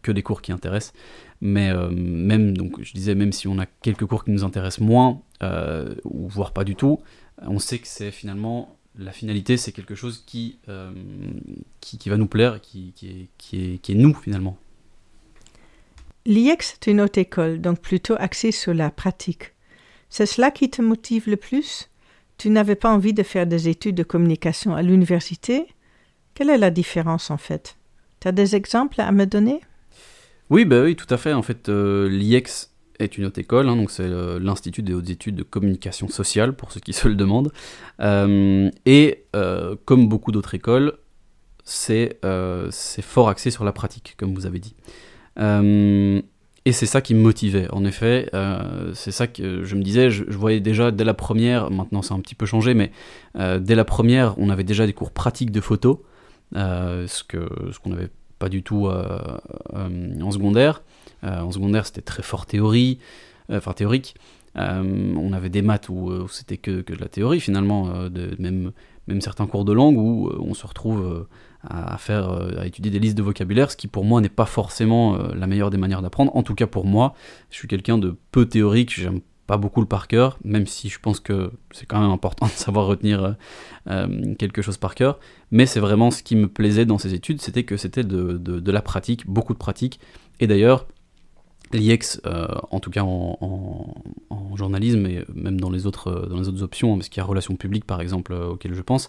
que 0.00 0.12
des 0.12 0.22
cours 0.22 0.40
qui 0.40 0.52
intéressent. 0.52 0.94
Mais 1.42 1.70
même, 1.90 2.56
donc 2.56 2.82
je 2.82 2.92
disais, 2.94 3.14
même 3.14 3.32
si 3.32 3.48
on 3.48 3.58
a 3.58 3.66
quelques 3.66 4.06
cours 4.06 4.24
qui 4.24 4.30
nous 4.30 4.44
intéressent 4.44 4.86
moins, 4.86 5.20
ou 6.04 6.28
voire 6.28 6.52
pas 6.52 6.64
du 6.64 6.74
tout, 6.74 7.00
on 7.42 7.58
sait 7.58 7.78
que 7.78 7.86
c'est 7.86 8.10
finalement 8.10 8.78
la 8.98 9.12
finalité, 9.12 9.56
c'est 9.56 9.72
quelque 9.72 9.94
chose 9.94 10.22
qui, 10.26 10.58
euh, 10.68 10.92
qui, 11.80 12.08
va 12.08 12.16
nous 12.16 12.26
plaire, 12.26 12.60
qui, 12.60 12.92
qui, 12.94 13.08
est, 13.08 13.28
qui, 13.38 13.74
est, 13.74 13.78
qui 13.78 13.92
est 13.92 13.94
nous 13.94 14.14
finalement. 14.14 14.58
L'IEX 16.26 16.74
est 16.74 16.90
une 16.90 17.00
haute 17.00 17.16
école, 17.16 17.60
donc 17.60 17.80
plutôt 17.80 18.16
axée 18.18 18.52
sur 18.52 18.74
la 18.74 18.90
pratique. 18.90 19.54
C'est 20.10 20.26
cela 20.26 20.50
qui 20.50 20.70
te 20.70 20.82
motive 20.82 21.28
le 21.28 21.36
plus? 21.36 21.88
Tu 22.38 22.50
n'avais 22.50 22.76
pas 22.76 22.92
envie 22.92 23.12
de 23.12 23.22
faire 23.22 23.46
des 23.46 23.68
études 23.68 23.96
de 23.96 24.02
communication 24.02 24.74
à 24.74 24.82
l'université? 24.82 25.66
Quelle 26.34 26.50
est 26.50 26.58
la 26.58 26.70
différence 26.70 27.30
en 27.30 27.36
fait? 27.36 27.76
Tu 28.20 28.28
as 28.28 28.32
des 28.32 28.56
exemples 28.56 29.00
à 29.00 29.10
me 29.12 29.26
donner? 29.26 29.60
Oui, 30.50 30.64
bah 30.64 30.82
oui, 30.82 30.96
tout 30.96 31.12
à 31.12 31.16
fait. 31.16 31.32
En 31.32 31.42
fait, 31.42 31.68
euh, 31.68 32.08
l'IEX 32.08 32.72
est 32.98 33.18
une 33.18 33.26
haute 33.26 33.38
école, 33.38 33.68
hein, 33.68 33.76
donc 33.76 33.90
c'est 33.90 34.02
euh, 34.02 34.38
l'Institut 34.40 34.82
des 34.82 34.92
hautes 34.94 35.10
études 35.10 35.36
de 35.36 35.42
communication 35.42 36.08
sociale, 36.08 36.54
pour 36.54 36.72
ceux 36.72 36.80
qui 36.80 36.92
se 36.92 37.06
le 37.06 37.14
demandent. 37.14 37.52
Euh, 38.00 38.70
et 38.86 39.26
euh, 39.36 39.76
comme 39.84 40.08
beaucoup 40.08 40.32
d'autres 40.32 40.54
écoles, 40.54 40.94
c'est 41.64 42.18
fort 43.02 43.28
axé 43.28 43.50
sur 43.50 43.64
la 43.64 43.72
pratique, 43.72 44.14
comme 44.16 44.34
vous 44.34 44.46
avez 44.46 44.58
dit. 44.58 44.74
Et 46.68 46.72
c'est 46.72 46.86
ça 46.86 47.00
qui 47.00 47.14
me 47.14 47.20
motivait, 47.20 47.68
en 47.72 47.84
effet. 47.84 48.30
c'est 48.94 49.10
ça 49.10 49.26
que 49.26 49.64
je 49.64 49.74
me 49.74 49.82
disais, 49.82 50.10
je, 50.10 50.24
voyais 50.30 50.60
déjà 50.60 50.90
dès 50.90 51.04
la 51.04 51.14
première, 51.14 51.70
maintenant 51.70 52.02
c'est 52.02 52.14
un 52.14 52.20
petit 52.20 52.34
peu 52.34 52.46
changé, 52.46 52.74
mais 52.74 52.92
dès 53.34 53.74
la 53.74 53.84
première, 53.84 54.38
on 54.38 54.50
avait 54.50 54.64
déjà 54.64 54.86
des 54.86 54.92
cours 54.92 55.10
pratiques 55.10 55.50
de 55.50 55.60
photo, 55.60 56.04
ce 56.54 57.22
qu'on 57.24 57.72
ce 57.72 57.88
n'avait 57.88 58.10
pas 58.38 58.48
du 58.48 58.62
tout 58.62 58.88
en 58.88 60.30
secondaire. 60.30 60.82
Euh, 61.24 61.40
en 61.40 61.50
secondaire, 61.50 61.86
c'était 61.86 62.02
très 62.02 62.22
fort 62.22 62.46
théorie, 62.46 62.98
euh, 63.50 63.58
enfin 63.58 63.72
théorique. 63.72 64.14
Euh, 64.56 65.14
on 65.16 65.32
avait 65.32 65.50
des 65.50 65.62
maths 65.62 65.88
où, 65.88 66.26
c'était 66.28 66.56
que, 66.56 66.80
que, 66.80 66.92
de 66.94 67.00
la 67.00 67.08
théorie 67.08 67.40
finalement, 67.40 67.92
même, 68.38 68.72
même 69.06 69.20
certains 69.20 69.46
cours 69.46 69.64
de 69.64 69.72
langue 69.72 69.98
où 69.98 70.30
on 70.40 70.54
se 70.54 70.66
retrouve 70.66 71.26
à, 71.62 71.98
faire, 71.98 72.30
à 72.58 72.66
étudier 72.66 72.90
des 72.90 72.98
listes 72.98 73.16
de 73.16 73.22
vocabulaire, 73.22 73.70
ce 73.70 73.76
qui 73.76 73.88
pour 73.88 74.04
moi 74.04 74.20
n'est 74.20 74.28
pas 74.28 74.46
forcément 74.46 75.16
la 75.16 75.46
meilleure 75.46 75.70
des 75.70 75.78
manières 75.78 76.02
d'apprendre. 76.02 76.34
En 76.36 76.42
tout 76.42 76.54
cas 76.54 76.66
pour 76.66 76.86
moi, 76.86 77.14
je 77.50 77.56
suis 77.56 77.68
quelqu'un 77.68 77.98
de 77.98 78.16
peu 78.30 78.46
théorique, 78.46 78.94
j'aime 78.94 79.20
pas 79.48 79.56
beaucoup 79.56 79.80
le 79.80 79.86
par 79.86 80.08
cœur, 80.08 80.38
même 80.44 80.66
si 80.66 80.88
je 80.90 81.00
pense 81.00 81.20
que 81.20 81.50
c'est 81.72 81.86
quand 81.86 82.00
même 82.00 82.10
important 82.10 82.46
de 82.46 82.52
savoir 82.52 82.86
retenir 82.86 83.34
quelque 84.38 84.62
chose 84.62 84.76
par 84.76 84.94
cœur. 84.94 85.18
Mais 85.50 85.66
c'est 85.66 85.80
vraiment 85.80 86.10
ce 86.10 86.22
qui 86.22 86.36
me 86.36 86.48
plaisait 86.48 86.84
dans 86.84 86.98
ces 86.98 87.14
études, 87.14 87.40
c'était 87.40 87.64
que 87.64 87.76
c'était 87.76 88.04
de, 88.04 88.70
la 88.70 88.82
pratique, 88.82 89.26
beaucoup 89.26 89.54
de 89.54 89.58
pratique. 89.58 89.98
Et 90.40 90.46
d'ailleurs, 90.46 90.86
L'IEX, 91.72 92.20
euh, 92.26 92.48
en 92.70 92.80
tout 92.80 92.90
cas 92.90 93.02
en, 93.02 93.94
journalisme 94.56 95.06
et 95.06 95.24
même 95.32 95.60
dans 95.60 95.70
les 95.70 95.86
autres, 95.86 96.26
dans 96.28 96.40
les 96.40 96.48
autres 96.48 96.64
options, 96.64 96.96
parce 96.96 97.08
qu'il 97.08 97.20
y 97.20 97.22
a 97.22 97.24
relations 97.24 97.54
publiques 97.54 97.84
par 97.84 98.00
exemple 98.00 98.32
euh, 98.32 98.48
auxquelles 98.48 98.74
je 98.74 98.82
pense, 98.82 99.08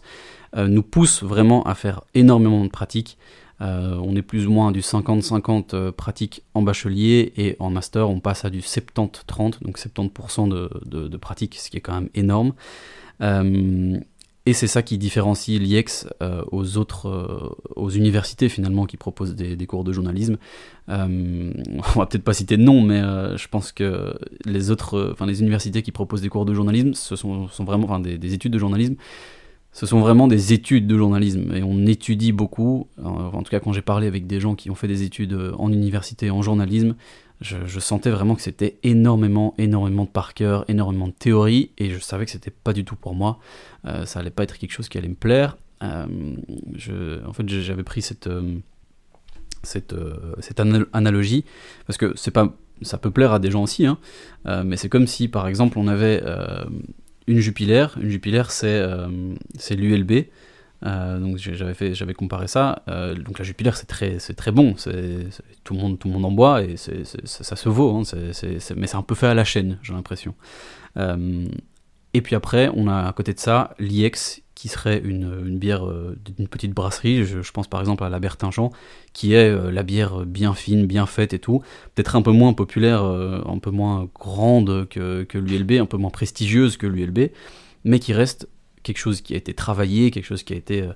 euh, 0.56 0.68
nous 0.68 0.84
pousse 0.84 1.24
vraiment 1.24 1.64
à 1.64 1.74
faire 1.74 2.02
énormément 2.14 2.64
de 2.64 2.70
pratiques. 2.70 3.18
on 3.60 4.16
est 4.16 4.22
plus 4.22 4.46
ou 4.46 4.52
moins 4.52 4.72
du 4.72 4.82
50-50 4.82 5.92
pratiques 5.92 6.44
en 6.54 6.62
bachelier 6.62 7.34
et 7.36 7.56
en 7.60 7.72
master 7.72 8.10
on 8.10 8.20
passe 8.20 8.46
à 8.46 8.52
du 8.52 8.60
70-30, 8.60 9.64
donc 9.64 9.80
70% 9.80 10.50
de, 10.50 10.70
de, 10.86 11.08
de 11.08 11.18
pratiques, 11.18 11.56
ce 11.56 11.72
qui 11.72 11.78
est 11.78 11.82
quand 11.82 11.96
même 11.96 12.10
énorme. 12.14 12.54
Et 14.50 14.54
c'est 14.54 14.66
ça 14.66 14.82
qui 14.82 14.98
différencie 14.98 15.60
l'IEX 15.60 16.08
euh, 16.24 16.42
aux 16.52 16.78
autres, 16.78 17.08
euh, 17.08 17.56
aux 17.76 17.92
universités 17.92 18.50
finalement 18.50 18.88
qui 18.88 18.98
proposent 18.98 19.36
des, 19.36 19.68
cours 19.68 19.84
de 19.84 19.94
journalisme. 19.94 20.38
Euh, 20.90 21.54
on 21.96 22.00
va 22.00 22.08
peut-être 22.08 22.24
pas 22.24 22.34
citer 22.34 22.58
de 22.58 22.64
nom, 22.64 22.82
mais 22.82 23.00
je 23.00 23.48
pense 23.48 23.72
que 23.72 24.12
les 24.46 24.72
autres, 24.72 25.12
enfin 25.14 25.28
les 25.28 25.42
universités 25.42 25.84
qui 25.84 25.92
proposent 25.92 26.24
des 26.24 26.30
cours 26.30 26.46
de 26.46 26.56
journalisme, 26.56 26.96
ce 26.96 27.16
sont, 27.16 27.48
vraiment, 27.60 27.84
enfin 27.84 28.00
des, 28.00 28.34
études 28.34 28.52
de 28.52 28.58
journalisme, 28.58 28.96
ce 29.72 29.86
sont 29.86 30.00
vraiment 30.00 30.28
des 30.28 30.52
études 30.52 30.88
de 30.88 30.98
journalisme 30.98 31.54
et 31.54 31.62
on 31.62 31.86
étudie 31.86 32.32
beaucoup. 32.32 32.88
En 33.04 33.44
tout 33.44 33.52
cas, 33.52 33.60
quand 33.60 33.72
j'ai 33.72 33.84
parlé 33.84 34.08
avec 34.08 34.26
des 34.26 34.40
gens 34.40 34.56
qui 34.56 34.72
ont 34.72 34.76
fait 34.76 34.88
des 34.88 35.04
études 35.04 35.38
en 35.60 35.72
université 35.72 36.32
en 36.32 36.42
journalisme, 36.42 36.96
je, 37.42 37.80
sentais 37.80 38.10
vraiment 38.10 38.36
que 38.36 38.42
c'était 38.42 38.78
énormément, 38.84 39.56
énormément 39.58 40.04
de 40.04 40.10
par 40.10 40.34
cœur, 40.34 40.66
énormément 40.68 41.08
de 41.08 41.14
théorie 41.14 41.72
et 41.78 41.90
je 41.90 42.00
savais 42.00 42.26
que 42.26 42.32
c'était 42.32 42.52
pas 42.52 42.74
du 42.74 42.84
tout 42.84 42.96
pour 42.96 43.16
moi. 43.16 43.40
Euh, 43.86 44.06
ça 44.06 44.20
allait 44.20 44.30
pas 44.30 44.44
être 44.44 44.58
quelque 44.58 44.72
chose 44.72 44.90
qui 44.90 44.98
allait 44.98 45.08
me 45.08 45.16
plaire. 45.16 45.58
Euh, 45.82 46.06
en 47.26 47.34
fait, 47.34 47.48
j'avais 47.48 47.84
pris 47.84 48.02
cette, 48.02 48.28
euh, 48.28 48.58
cette, 49.64 49.96
cette 50.40 50.60
analogie 50.94 51.46
parce 51.88 51.98
que 51.98 52.14
c'est 52.16 52.32
pas, 52.32 52.54
ça 52.82 52.98
peut 52.98 53.12
plaire 53.12 53.32
à 53.32 53.40
des 53.40 53.52
gens 53.52 53.64
aussi, 53.64 53.86
hein, 53.86 53.98
mais 54.64 54.78
c'est 54.78 54.90
comme 54.90 55.08
si 55.08 55.28
par 55.28 55.48
exemple 55.48 55.80
on 55.80 55.88
avait 55.88 56.22
une 57.30 57.40
Jupiler. 57.40 57.86
Une 58.02 58.20
euh, 58.64 59.36
c'est 59.58 59.76
l'ULB. 59.76 60.26
Euh, 60.86 61.20
donc 61.20 61.38
j'avais 61.38 62.14
comparé 62.14 62.48
ça. 62.48 62.84
Euh, 62.88 63.16
donc 63.16 63.40
la 63.40 63.46
Jupiler 63.46 63.72
c'est 63.74 63.88
très, 63.88 64.20
c'est 64.20 64.34
très 64.34 64.52
bon. 64.52 64.74
Tout 65.64 65.74
le 65.74 65.80
monde, 65.80 66.00
tout 66.00 66.08
le 66.08 66.14
monde 66.14 66.26
en 66.26 66.32
boit 66.32 66.64
et 66.64 66.78
ça, 66.78 67.56
se 67.56 67.70
vaut. 67.70 67.96
Hein, 67.96 68.04
mais 68.76 68.88
c'est 68.88 68.96
un 68.96 69.04
peu 69.04 69.16
fait 69.16 69.28
à 69.28 69.34
la 69.34 69.44
chaîne, 69.44 69.80
j'ai 69.82 69.94
l'impression. 69.94 70.36
et 70.98 72.22
puis 72.22 72.36
après, 72.36 72.70
on 72.74 72.88
a 72.88 73.08
à 73.08 73.14
côté 73.14 73.34
de 73.34 73.40
ça 73.40 73.74
l'IEX 73.80 74.42
qui 74.60 74.68
serait 74.68 75.02
une, 75.06 75.58
bière 75.58 75.88
euh, 75.88 76.18
d'une 76.26 76.50
petite 76.50 76.74
brasserie. 76.74 77.24
Je, 77.24 77.50
pense 77.54 77.70
par 77.70 77.80
exemple 77.80 78.04
à 78.04 78.10
la 78.10 78.20
Bertingent, 78.20 78.74
qui 79.14 79.34
est 79.34 79.50
euh, 79.50 79.72
la 79.72 79.84
bière 79.84 80.26
bien 80.26 80.54
fine, 80.54 80.86
bien 80.86 81.06
faite 81.06 81.34
et 81.34 81.40
tout. 81.40 81.62
Peut-être 81.96 82.18
un 82.18 82.22
peu 82.22 82.34
moins 82.34 82.52
populaire, 82.52 83.06
euh, 83.06 83.42
un 83.48 83.58
peu 83.60 83.72
moins 83.72 84.10
grande 84.14 84.86
que 84.90 85.26
l'ULB, 85.38 85.80
un 85.80 85.86
peu 85.86 85.96
moins 85.96 86.10
prestigieuse 86.10 86.76
que 86.76 86.88
l'ULB, 86.88 87.30
mais 87.86 88.00
qui 88.00 88.12
reste 88.12 88.50
quelque 88.84 88.98
chose 88.98 89.22
qui 89.22 89.34
a 89.34 89.38
été 89.38 89.54
travaillé, 89.54 90.12
quelque 90.12 90.26
chose 90.26 90.44
qui 90.44 90.54
a 90.54 90.58
été 90.58 90.90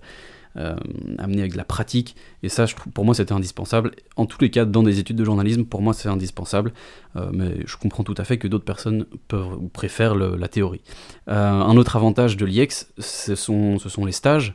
euh, 0.55 0.75
amené 1.17 1.41
avec 1.41 1.53
de 1.53 1.57
la 1.57 1.63
pratique. 1.63 2.15
Et 2.43 2.49
ça, 2.49 2.67
je, 2.67 2.75
pour 2.93 3.05
moi, 3.05 3.15
c'était 3.15 3.33
indispensable. 3.33 3.91
En 4.17 4.27
tous 4.27 4.39
les 4.39 4.51
cas, 4.51 4.65
dans 4.65 4.83
des 4.83 4.99
études 4.99 5.15
de 5.15 5.23
journalisme, 5.25 5.65
pour 5.65 5.81
moi, 5.81 5.95
c'est 5.95 6.09
indispensable. 6.09 6.73
Euh, 7.15 7.31
mais 7.33 7.65
je 7.65 7.75
comprends 7.75 8.03
tout 8.03 8.13
à 8.19 8.23
fait 8.23 8.37
que 8.37 8.47
d'autres 8.47 8.63
personnes 8.63 9.07
peuvent 9.27 9.57
ou 9.59 9.67
préfèrent 9.67 10.13
la 10.13 10.47
théorie. 10.47 10.81
Euh, 11.27 11.33
un 11.33 11.75
autre 11.75 11.95
avantage 11.95 12.37
de 12.37 12.45
l'IEX, 12.45 12.93
ce 12.99 13.33
sont 13.33 14.05
les 14.05 14.11
stages. 14.11 14.53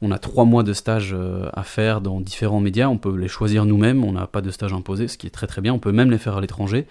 On 0.00 0.10
a 0.12 0.18
trois 0.18 0.44
mois 0.44 0.62
de 0.62 0.72
stage 0.72 1.16
à 1.52 1.62
faire 1.64 2.00
dans 2.00 2.20
différents 2.20 2.60
médias. 2.60 2.88
On 2.88 2.98
peut 2.98 3.16
les 3.16 3.26
choisir 3.26 3.64
nous-mêmes. 3.64 4.04
On 4.04 4.12
n'a 4.12 4.26
pas 4.28 4.40
de 4.40 4.50
stage 4.50 4.72
imposé, 4.72 5.08
ce 5.08 5.18
qui 5.18 5.26
est 5.26 5.30
très 5.30 5.48
très 5.48 5.60
bien. 5.60 5.74
On 5.74 5.80
peut 5.80 5.90
même 5.90 6.10
les 6.10 6.18
faire 6.18 6.36
à 6.36 6.40
l'étranger. 6.40 6.86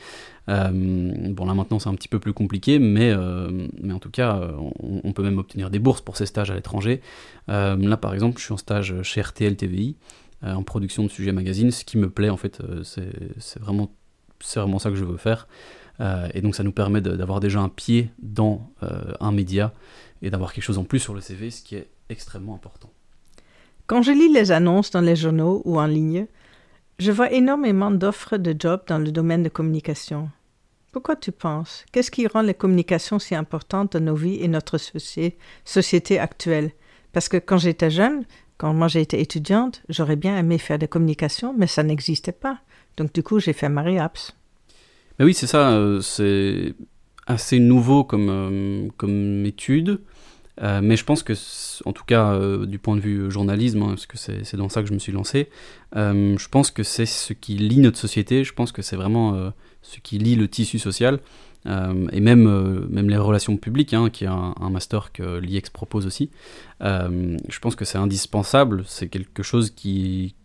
Euh, 0.49 0.69
bon 0.71 1.45
là 1.45 1.53
maintenant 1.53 1.77
c'est 1.79 1.89
un 1.89 1.95
petit 1.95 2.07
peu 2.07 2.19
plus 2.19 2.33
compliqué, 2.33 2.79
mais, 2.79 3.11
euh, 3.11 3.67
en 3.91 3.99
tout 3.99 4.09
cas 4.09 4.39
on, 4.79 5.11
peut 5.11 5.23
même 5.23 5.37
obtenir 5.37 5.69
des 5.69 5.79
bourses 5.79 6.01
pour 6.01 6.17
ces 6.17 6.25
stages 6.25 6.51
à 6.51 6.55
l'étranger. 6.55 7.01
Euh, 7.49 7.75
là 7.75 7.97
par 7.97 8.13
exemple 8.13 8.39
je 8.39 8.45
suis 8.45 8.53
en 8.53 8.57
stage 8.57 9.01
chez 9.03 9.21
RTL 9.21 9.55
TVI 9.55 9.95
en 10.43 10.63
production 10.63 11.03
de 11.03 11.09
sujets 11.09 11.31
magazine, 11.31 11.71
ce 11.71 11.83
qui 11.83 11.97
me 11.97 12.09
plaît 12.09 12.29
en 12.29 12.37
fait, 12.37 12.61
c'est 12.83 13.59
vraiment, 13.59 13.91
vraiment 14.55 14.77
ça 14.77 14.91
que 14.91 14.95
je 14.95 15.03
veux 15.03 15.17
faire. 15.17 15.47
et 15.99 16.41
donc 16.41 16.55
ça 16.55 16.63
nous 16.63 16.71
permet 16.71 17.01
d'avoir 17.01 17.39
déjà 17.39 17.59
un 17.59 17.69
pied 17.69 18.11
dans 18.21 18.69
un 19.19 19.31
média 19.31 19.73
et 20.21 20.29
d'avoir 20.29 20.53
quelque 20.53 20.63
chose 20.63 20.77
en 20.77 20.83
plus 20.83 20.99
sur 20.99 21.15
le 21.15 21.21
CV, 21.21 21.49
ce 21.49 21.63
qui 21.63 21.75
est 21.75 21.87
extrêmement 22.09 22.53
important. 22.53 22.91
Quand 23.87 24.01
je 24.01 24.11
lis 24.11 24.31
les 24.31 24.51
annonces 24.51 24.91
dans 24.91 25.01
les 25.01 25.15
journaux 25.15 25.61
ou 25.63 25.79
en 25.79 25.87
ligne, 25.87 26.27
je 26.99 27.09
vois 27.09 27.31
énormément 27.31 27.89
d'offres 27.89 28.35
de 28.35 28.53
jobs 28.57 28.81
dans 28.87 28.99
le 28.99 29.11
domaine 29.11 29.43
de 29.43 29.49
communication. 29.49 30.29
Pourquoi 30.91 31.15
tu 31.15 31.31
penses? 31.31 31.85
Qu'est-ce 31.93 32.11
qui 32.11 32.27
rend 32.27 32.41
les 32.41 32.53
communications 32.53 33.17
si 33.17 33.33
importantes 33.33 33.93
dans 33.93 34.03
nos 34.03 34.15
vies 34.15 34.41
et 34.41 34.49
notre 34.49 34.77
société 35.63 36.19
actuelle? 36.19 36.71
Parce 37.13 37.29
que 37.29 37.37
quand 37.37 37.57
j'étais 37.57 37.89
jeune, 37.89 38.25
quand 38.57 38.73
moi 38.73 38.89
j'étais 38.89 39.21
étudiante, 39.21 39.81
j'aurais 39.87 40.17
bien 40.17 40.37
aimé 40.37 40.57
faire 40.57 40.79
des 40.79 40.89
communications, 40.89 41.55
mais 41.57 41.67
ça 41.67 41.83
n'existait 41.83 42.33
pas. 42.33 42.59
Donc 42.97 43.13
du 43.13 43.23
coup, 43.23 43.39
j'ai 43.39 43.53
fait 43.53 43.69
Marie 43.69 43.99
Apps. 43.99 44.35
Mais 45.17 45.23
oui, 45.23 45.33
c'est 45.33 45.47
ça. 45.47 45.69
Euh, 45.69 46.01
c'est 46.01 46.73
assez 47.25 47.59
nouveau 47.59 48.03
comme, 48.03 48.29
euh, 48.29 48.89
comme 48.97 49.45
étude. 49.45 50.01
Euh, 50.61 50.81
mais 50.81 50.95
je 50.95 51.03
pense 51.03 51.23
que, 51.23 51.33
en 51.85 51.93
tout 51.93 52.03
cas, 52.05 52.37
du 52.65 52.79
point 52.79 52.95
de 52.95 53.01
vue 53.01 53.29
journalisme, 53.29 53.83
hein, 53.83 53.89
parce 53.89 54.05
que 54.05 54.17
c'est 54.17 54.55
dans 54.55 54.69
ça 54.69 54.81
que 54.81 54.87
je 54.87 54.93
me 54.93 54.99
suis 54.99 55.11
lancé, 55.11 55.49
je 55.95 56.47
pense 56.49 56.71
que 56.71 56.83
c'est 56.83 57.05
ce 57.05 57.33
qui 57.33 57.55
lie 57.55 57.77
notre 57.79 57.99
société. 57.99 58.43
Je 58.43 58.53
pense 58.53 58.71
que 58.71 58.81
c'est 58.81 58.95
vraiment 58.95 59.51
ce 59.81 59.99
qui 59.99 60.17
lie 60.17 60.35
le 60.35 60.47
tissu 60.47 60.79
social, 60.79 61.19
euh, 61.67 62.07
et 62.11 62.19
même, 62.19 62.47
euh, 62.47 62.87
même 62.89 63.09
les 63.09 63.17
relations 63.17 63.57
publiques, 63.57 63.93
hein, 63.93 64.09
qui 64.09 64.23
est 64.23 64.27
un, 64.27 64.53
master 64.69 65.11
que 65.11 65.37
l'IEX 65.39 65.69
propose 65.69 66.05
aussi. 66.05 66.29
Euh, 66.81 67.37
je 67.49 67.59
pense 67.59 67.75
que 67.75 67.85
c'est 67.85 67.97
indispensable, 67.97 68.83
c'est 68.85 69.07
quelque 69.07 69.43
chose 69.43 69.71
qui... 69.71 70.35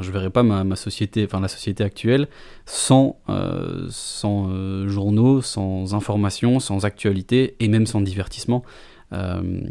Je 0.00 0.10
verrais 0.10 0.30
pas 0.30 0.42
ma, 0.42 0.76
société, 0.76 1.26
enfin 1.26 1.40
la 1.40 1.48
société 1.48 1.84
actuelle, 1.84 2.28
sans, 2.64 3.18
sans 3.90 4.88
journaux, 4.88 5.42
sans 5.42 5.92
informations, 5.94 6.58
sans 6.58 6.86
actualité, 6.86 7.54
et 7.60 7.68
même 7.68 7.84
sans 7.84 8.00
divertissement, 8.00 8.64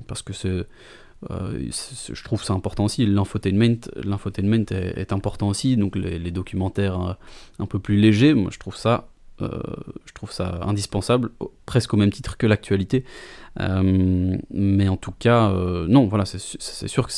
parce 0.07 0.21
que 0.21 0.33
c'est 0.33 0.65
je 1.29 2.23
trouve 2.23 2.43
ça 2.43 2.53
important 2.53 2.85
aussi. 2.85 3.05
L'infotainment, 3.05 3.79
l'infotainment 4.03 4.65
est, 4.71 5.13
important 5.13 5.47
aussi. 5.47 5.77
Donc 5.77 5.95
les, 5.95 6.31
documentaires 6.31 7.17
un 7.59 7.65
peu 7.65 7.79
plus 7.79 7.95
légers, 7.95 8.33
moi 8.33 8.51
je 8.51 8.59
trouve 8.59 8.75
ça 8.75 9.07
euh, 9.41 9.59
indispensable, 10.61 11.31
presque 11.65 11.93
au 11.93 11.97
même 11.97 12.11
titre 12.11 12.37
que 12.37 12.45
l'actualité. 12.45 13.03
Euh, 13.59 14.37
mais 14.51 14.87
en 14.87 14.95
tout 14.95 15.11
cas, 15.11 15.49
euh, 15.49 15.87
non, 15.87 16.07
voilà, 16.07 16.25
c'est 16.25 16.87
sûr 16.87 17.07
que 17.07 17.13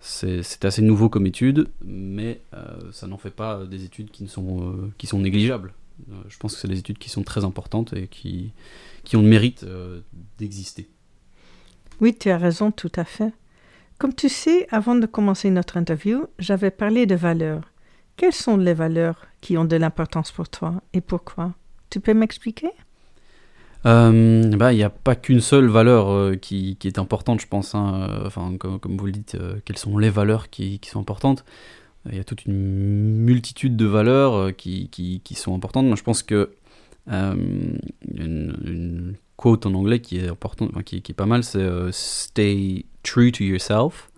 c'est 0.00 0.64
assez 0.64 0.82
nouveau 0.82 1.08
comme 1.08 1.26
étude, 1.26 1.68
mais 1.84 2.42
ça 2.92 3.06
n'en 3.06 3.18
fait 3.18 3.30
pas 3.30 3.64
des 3.64 3.84
études 3.84 4.10
qui, 4.10 4.22
ne 4.22 4.28
sont, 4.28 4.90
qui 4.98 5.06
sont 5.06 5.18
négligeables. 5.18 5.72
je 6.28 6.36
pense 6.38 6.54
que 6.54 6.60
c'est 6.60 6.68
des 6.68 6.78
études 6.78 6.98
qui 6.98 7.08
sont 7.08 7.22
très 7.22 7.44
importantes 7.44 7.92
et 7.94 8.08
qui, 8.08 8.52
qui 9.04 9.16
ont 9.16 9.22
le 9.22 9.28
mérite 9.28 9.64
d'exister. 10.38 10.88
Oui, 12.02 12.16
tu 12.18 12.30
as 12.30 12.36
raison, 12.36 12.72
tout 12.72 12.90
à 12.96 13.04
fait. 13.04 13.32
Comme 13.98 14.12
tu 14.12 14.28
sais, 14.28 14.66
avant 14.72 14.96
de 14.96 15.06
commencer 15.06 15.50
notre 15.50 15.76
interview, 15.76 16.26
j'avais 16.40 16.72
parlé 16.72 17.06
de 17.06 17.14
valeurs. 17.14 17.62
Quelles 18.16 18.32
sont 18.32 18.56
les 18.56 18.74
valeurs 18.74 19.28
qui 19.40 19.56
ont 19.56 19.64
de 19.64 19.76
l'importance 19.76 20.32
pour 20.32 20.48
toi 20.48 20.82
et 20.92 21.00
pourquoi? 21.00 21.54
Tu 21.90 22.00
peux 22.00 22.12
m'expliquer? 22.12 22.70
Euh, 23.86 24.50
bah, 24.56 24.72
il 24.72 24.76
n'y 24.76 24.82
a 24.82 24.90
pas 24.90 25.14
qu'une 25.14 25.40
seule 25.40 25.68
valeur 25.68 26.10
euh, 26.10 26.34
qui, 26.34 26.76
est 26.82 26.98
importante, 26.98 27.40
je 27.40 27.46
pense. 27.46 27.76
Hein. 27.76 28.08
Euh, 28.10 28.26
enfin, 28.26 28.56
comme, 28.58 28.96
vous 28.96 29.06
le 29.06 29.12
dites, 29.12 29.36
quelles 29.64 29.78
sont 29.78 29.96
les 29.96 30.10
valeurs 30.10 30.50
qui, 30.50 30.80
sont 30.82 30.98
importantes? 30.98 31.44
Il 32.10 32.16
y 32.16 32.20
a 32.20 32.24
toute 32.24 32.46
une 32.46 33.14
multitude 33.14 33.76
de 33.76 33.86
valeurs 33.86 34.56
qui, 34.56 35.22
sont 35.36 35.54
importantes. 35.54 35.86
Moi, 35.86 35.94
je 35.94 36.02
pense 36.02 36.24
que 36.24 36.50
une, 37.06 37.78
quote 39.36 39.66
en 39.66 39.74
anglais 39.74 40.00
qui 40.00 40.18
est 40.18 40.28
importante, 40.28 40.70
qui, 40.84 40.96
est 40.96 41.14
pas 41.14 41.26
mal, 41.26 41.44
c'est 41.44 41.68
Stay 41.90 42.86
true 43.02 43.32
to 43.32 43.44
yourself. 43.44 44.10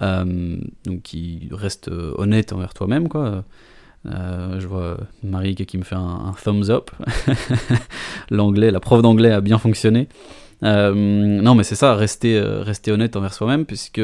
donc, 0.00 1.02
qui 1.02 1.48
reste 1.50 1.88
honnête 1.88 2.52
envers 2.52 2.74
toi-même, 2.74 3.08
quoi. 3.08 3.44
Euh, 4.14 4.60
je 4.60 4.66
vois 4.66 4.98
Marie 5.22 5.54
qui 5.54 5.78
me 5.78 5.82
fait 5.82 5.96
un, 5.96 6.34
thumbs 6.42 6.70
up. 6.70 6.90
L'anglais, 8.30 8.70
la 8.70 8.80
prof 8.80 9.02
d'anglais 9.02 9.32
a 9.32 9.40
bien 9.40 9.58
fonctionné. 9.58 10.08
Euh, 10.62 10.94
non, 10.94 11.54
mais 11.54 11.64
c'est 11.64 11.74
ça, 11.74 11.94
rester, 11.94 12.38
euh, 12.38 12.62
rester 12.62 12.92
honnête 12.92 13.16
envers 13.16 13.34
soi-même, 13.34 13.66
puisque 13.66 14.02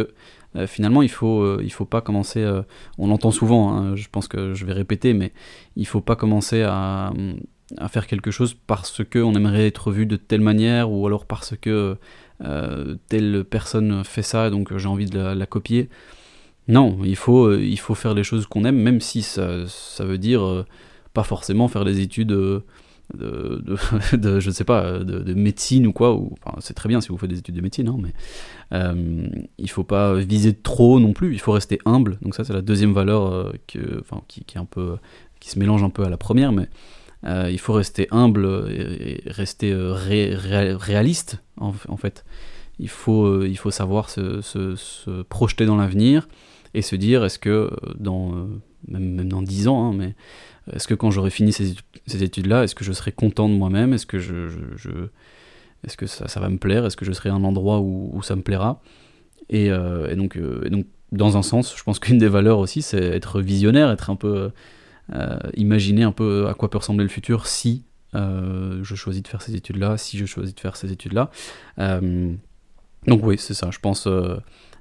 finalement, 0.67 1.01
il 1.01 1.09
faut, 1.09 1.61
il 1.61 1.71
faut 1.73 1.87
pas 1.87 2.03
commencer. 2.03 2.47
on 2.99 3.07
l'entend 3.07 3.31
souvent, 3.31 3.73
hein, 3.73 3.97
je 3.97 4.07
pense 4.13 4.29
que 4.29 4.53
je 4.53 4.67
vais 4.67 4.75
répéter, 4.75 5.15
mais 5.15 5.33
il 5.77 5.87
faut 5.87 6.03
pas 6.03 6.15
commencer 6.15 6.63
à, 6.63 7.11
à 7.79 7.88
faire 7.88 8.07
quelque 8.07 8.31
chose 8.31 8.55
parce 8.67 9.02
que 9.05 9.19
on 9.19 9.35
aimerait 9.35 9.67
être 9.67 9.91
vu 9.91 10.07
de 10.07 10.17
telle 10.17 10.41
manière, 10.41 10.91
ou 10.91 11.07
alors 11.07 11.26
parce 11.26 11.55
que 11.57 11.97
telle 13.09 13.45
personne 13.49 14.02
fait 14.02 14.23
ça, 14.23 14.50
donc 14.50 14.76
j'ai 14.76 14.88
envie 14.88 15.07
de 15.07 15.19
la 15.19 15.47
copier. 15.47 15.88
Non, 16.69 16.99
il 17.05 17.17
faut, 17.17 17.47
euh, 17.47 17.61
il 17.61 17.79
faut 17.79 17.95
faire 17.95 18.14
les 18.14 18.23
choses 18.23 18.47
qu'on 18.47 18.64
aime, 18.64 18.76
même 18.76 19.00
si 19.00 19.23
ça, 19.23 19.67
ça 19.67 20.05
veut 20.05 20.19
dire 20.19 20.43
euh, 20.45 20.64
pas 21.12 21.25
forcément 21.25 21.67
faire 21.67 21.85
des 21.85 22.00
études 22.00 22.33
euh, 22.33 22.64
de, 23.14 23.62
de, 24.17 24.41
je 24.41 24.50
sais 24.50 24.64
pas, 24.64 25.00
de, 25.00 25.35
médecine 25.35 25.87
ou 25.88 25.93
quoi. 25.93 26.14
Ou, 26.14 26.35
c'est 26.61 26.75
très 26.75 26.88
bien 26.88 27.00
si 27.00 27.09
vous 27.09 27.19
faites 27.19 27.31
des 27.31 27.38
études 27.38 27.57
de 27.57 27.61
médecine, 27.61 27.88
hein, 27.88 27.99
mais 28.00 28.12
euh, 28.73 29.26
il 29.59 29.71
faut 29.71 29.83
pas 29.83 30.14
viser 30.14 30.55
trop 30.55 31.00
non 31.00 31.12
plus. 31.12 31.33
Il 31.33 31.41
faut 31.41 31.52
rester 31.52 31.81
humble. 31.85 32.19
Donc 32.23 32.35
ça, 32.37 32.45
c'est 32.45 32.52
la 32.52 32.62
deuxième 32.62 32.93
valeur 32.93 33.52
que, 33.67 34.00
enfin, 34.00 34.23
qui, 34.29 34.45
qui, 34.45 34.57
est 34.57 34.61
un 34.61 34.64
peu, 34.64 34.97
qui 35.41 35.50
se 35.50 35.59
mélange 35.59 35.83
un 35.83 35.91
peu 35.91 36.05
à 36.05 36.09
la 36.09 36.17
première, 36.17 36.52
mais 36.52 36.69
il 37.25 37.59
faut 37.59 37.73
rester 37.73 38.09
humble 38.11 38.69
et, 38.71 39.23
rester 39.26 39.75
réaliste 39.75 41.43
en, 41.57 41.73
fait. 41.97 42.25
Il 42.79 42.88
faut, 42.88 43.45
il 43.45 43.57
faut 43.57 43.71
savoir 43.71 44.11
se, 44.11 45.23
projeter 45.23 45.67
dans 45.67 45.76
l'avenir 45.76 46.26
et 46.75 46.83
se 46.83 46.97
dire 46.97 47.25
est-ce 47.25 47.38
que 47.38 47.50
euh, 47.50 47.71
dans 47.99 48.35
euh, 48.35 48.47
même, 48.88 49.29
dans 49.29 49.43
10 49.43 49.69
ans, 49.69 49.91
hein, 49.91 49.95
mais 49.97 50.14
est-ce 50.73 50.88
que 50.88 50.95
quand 50.95 51.11
j'aurai 51.11 51.31
fini 51.31 51.52
ces, 51.52 51.75
études-là, 52.23 52.64
est-ce 52.64 52.75
que 52.75 52.85
je 52.85 52.93
serai 52.93 53.12
content 53.12 53.49
de 53.49 53.55
moi-même? 53.55 53.93
Est-ce 53.93 54.07
que 54.07 54.19
je, 54.19 54.49
est-ce 55.85 55.97
que 55.97 56.07
ça, 56.07 56.41
va 56.41 56.49
me 56.49 56.59
plaire? 56.59 56.87
Est-ce 56.87 56.97
que 56.97 57.05
je 57.05 57.12
serai 57.12 57.31
à 57.31 57.35
un 57.35 57.45
endroit 57.45 57.81
où, 57.81 58.21
ça 58.23 58.37
me 58.37 58.43
plaira? 58.43 58.81
Et, 59.50 59.71
donc, 60.17 60.38
donc, 60.38 60.87
dans 61.11 61.37
un 61.37 61.43
sens, 61.43 61.76
je 61.76 61.83
pense 61.83 61.99
qu'une 61.99 62.19
des 62.19 62.29
valeurs 62.29 62.61
aussi, 62.61 62.81
c'est 62.81 63.02
être 63.02 63.41
visionnaire, 63.41 63.91
être 63.91 64.09
un 64.11 64.17
peu. 64.17 64.50
Imaginer 65.54 66.02
un 66.02 66.12
peu 66.12 66.49
à 66.49 66.54
quoi 66.54 66.71
peut 66.71 66.78
ressembler 66.78 67.04
le 67.04 67.11
futur 67.11 67.47
si 67.47 67.85
je 68.14 68.95
choisis 68.95 69.23
de 69.23 69.28
faire 69.28 69.42
ces 69.42 69.54
études-là, 69.54 69.99
si 69.99 70.19
je 70.19 70.26
choisis 70.26 70.54
de 70.54 70.61
faire 70.61 70.76
ces 70.76 70.92
études-là. 70.92 71.31
donc, 71.78 73.21
oui, 73.23 73.37
c'est 73.38 73.54
ça. 73.54 73.71
Je 73.71 73.78
pense 73.78 74.09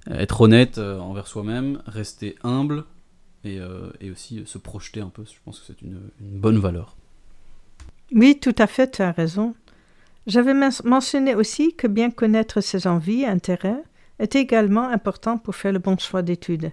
être 0.10 0.42
honnête 0.42 0.78
envers 0.78 1.28
soi-même, 1.28 1.82
rester 1.86 2.36
humble, 2.44 2.86
et, 3.44 4.12
aussi 4.12 4.44
se 4.46 4.58
projeter 4.58 5.02
un 5.02 5.10
peu. 5.10 5.24
Je 5.26 5.40
pense 5.44 5.60
que 5.60 5.66
c'est 5.68 5.82
une, 5.82 6.00
bonne 6.20 6.60
valeur. 6.60 6.96
Oui, 8.14 8.40
tout 8.40 8.56
à 8.58 8.68
fait, 8.68 8.92
tu 8.92 9.02
as 9.02 9.12
raison. 9.12 9.56
J'avais 10.28 10.54
mentionné 10.84 11.34
aussi 11.34 11.74
que 11.74 11.88
bien 11.88 12.12
connaître 12.12 12.62
ses 12.62 12.88
envies 12.88 13.26
intérêts 13.26 13.82
est 14.20 14.36
également 14.36 14.88
important 14.88 15.38
pour 15.38 15.56
faire 15.56 15.72
le 15.72 15.80
bon 15.80 15.98
choix 15.98 16.22
d'études. 16.22 16.72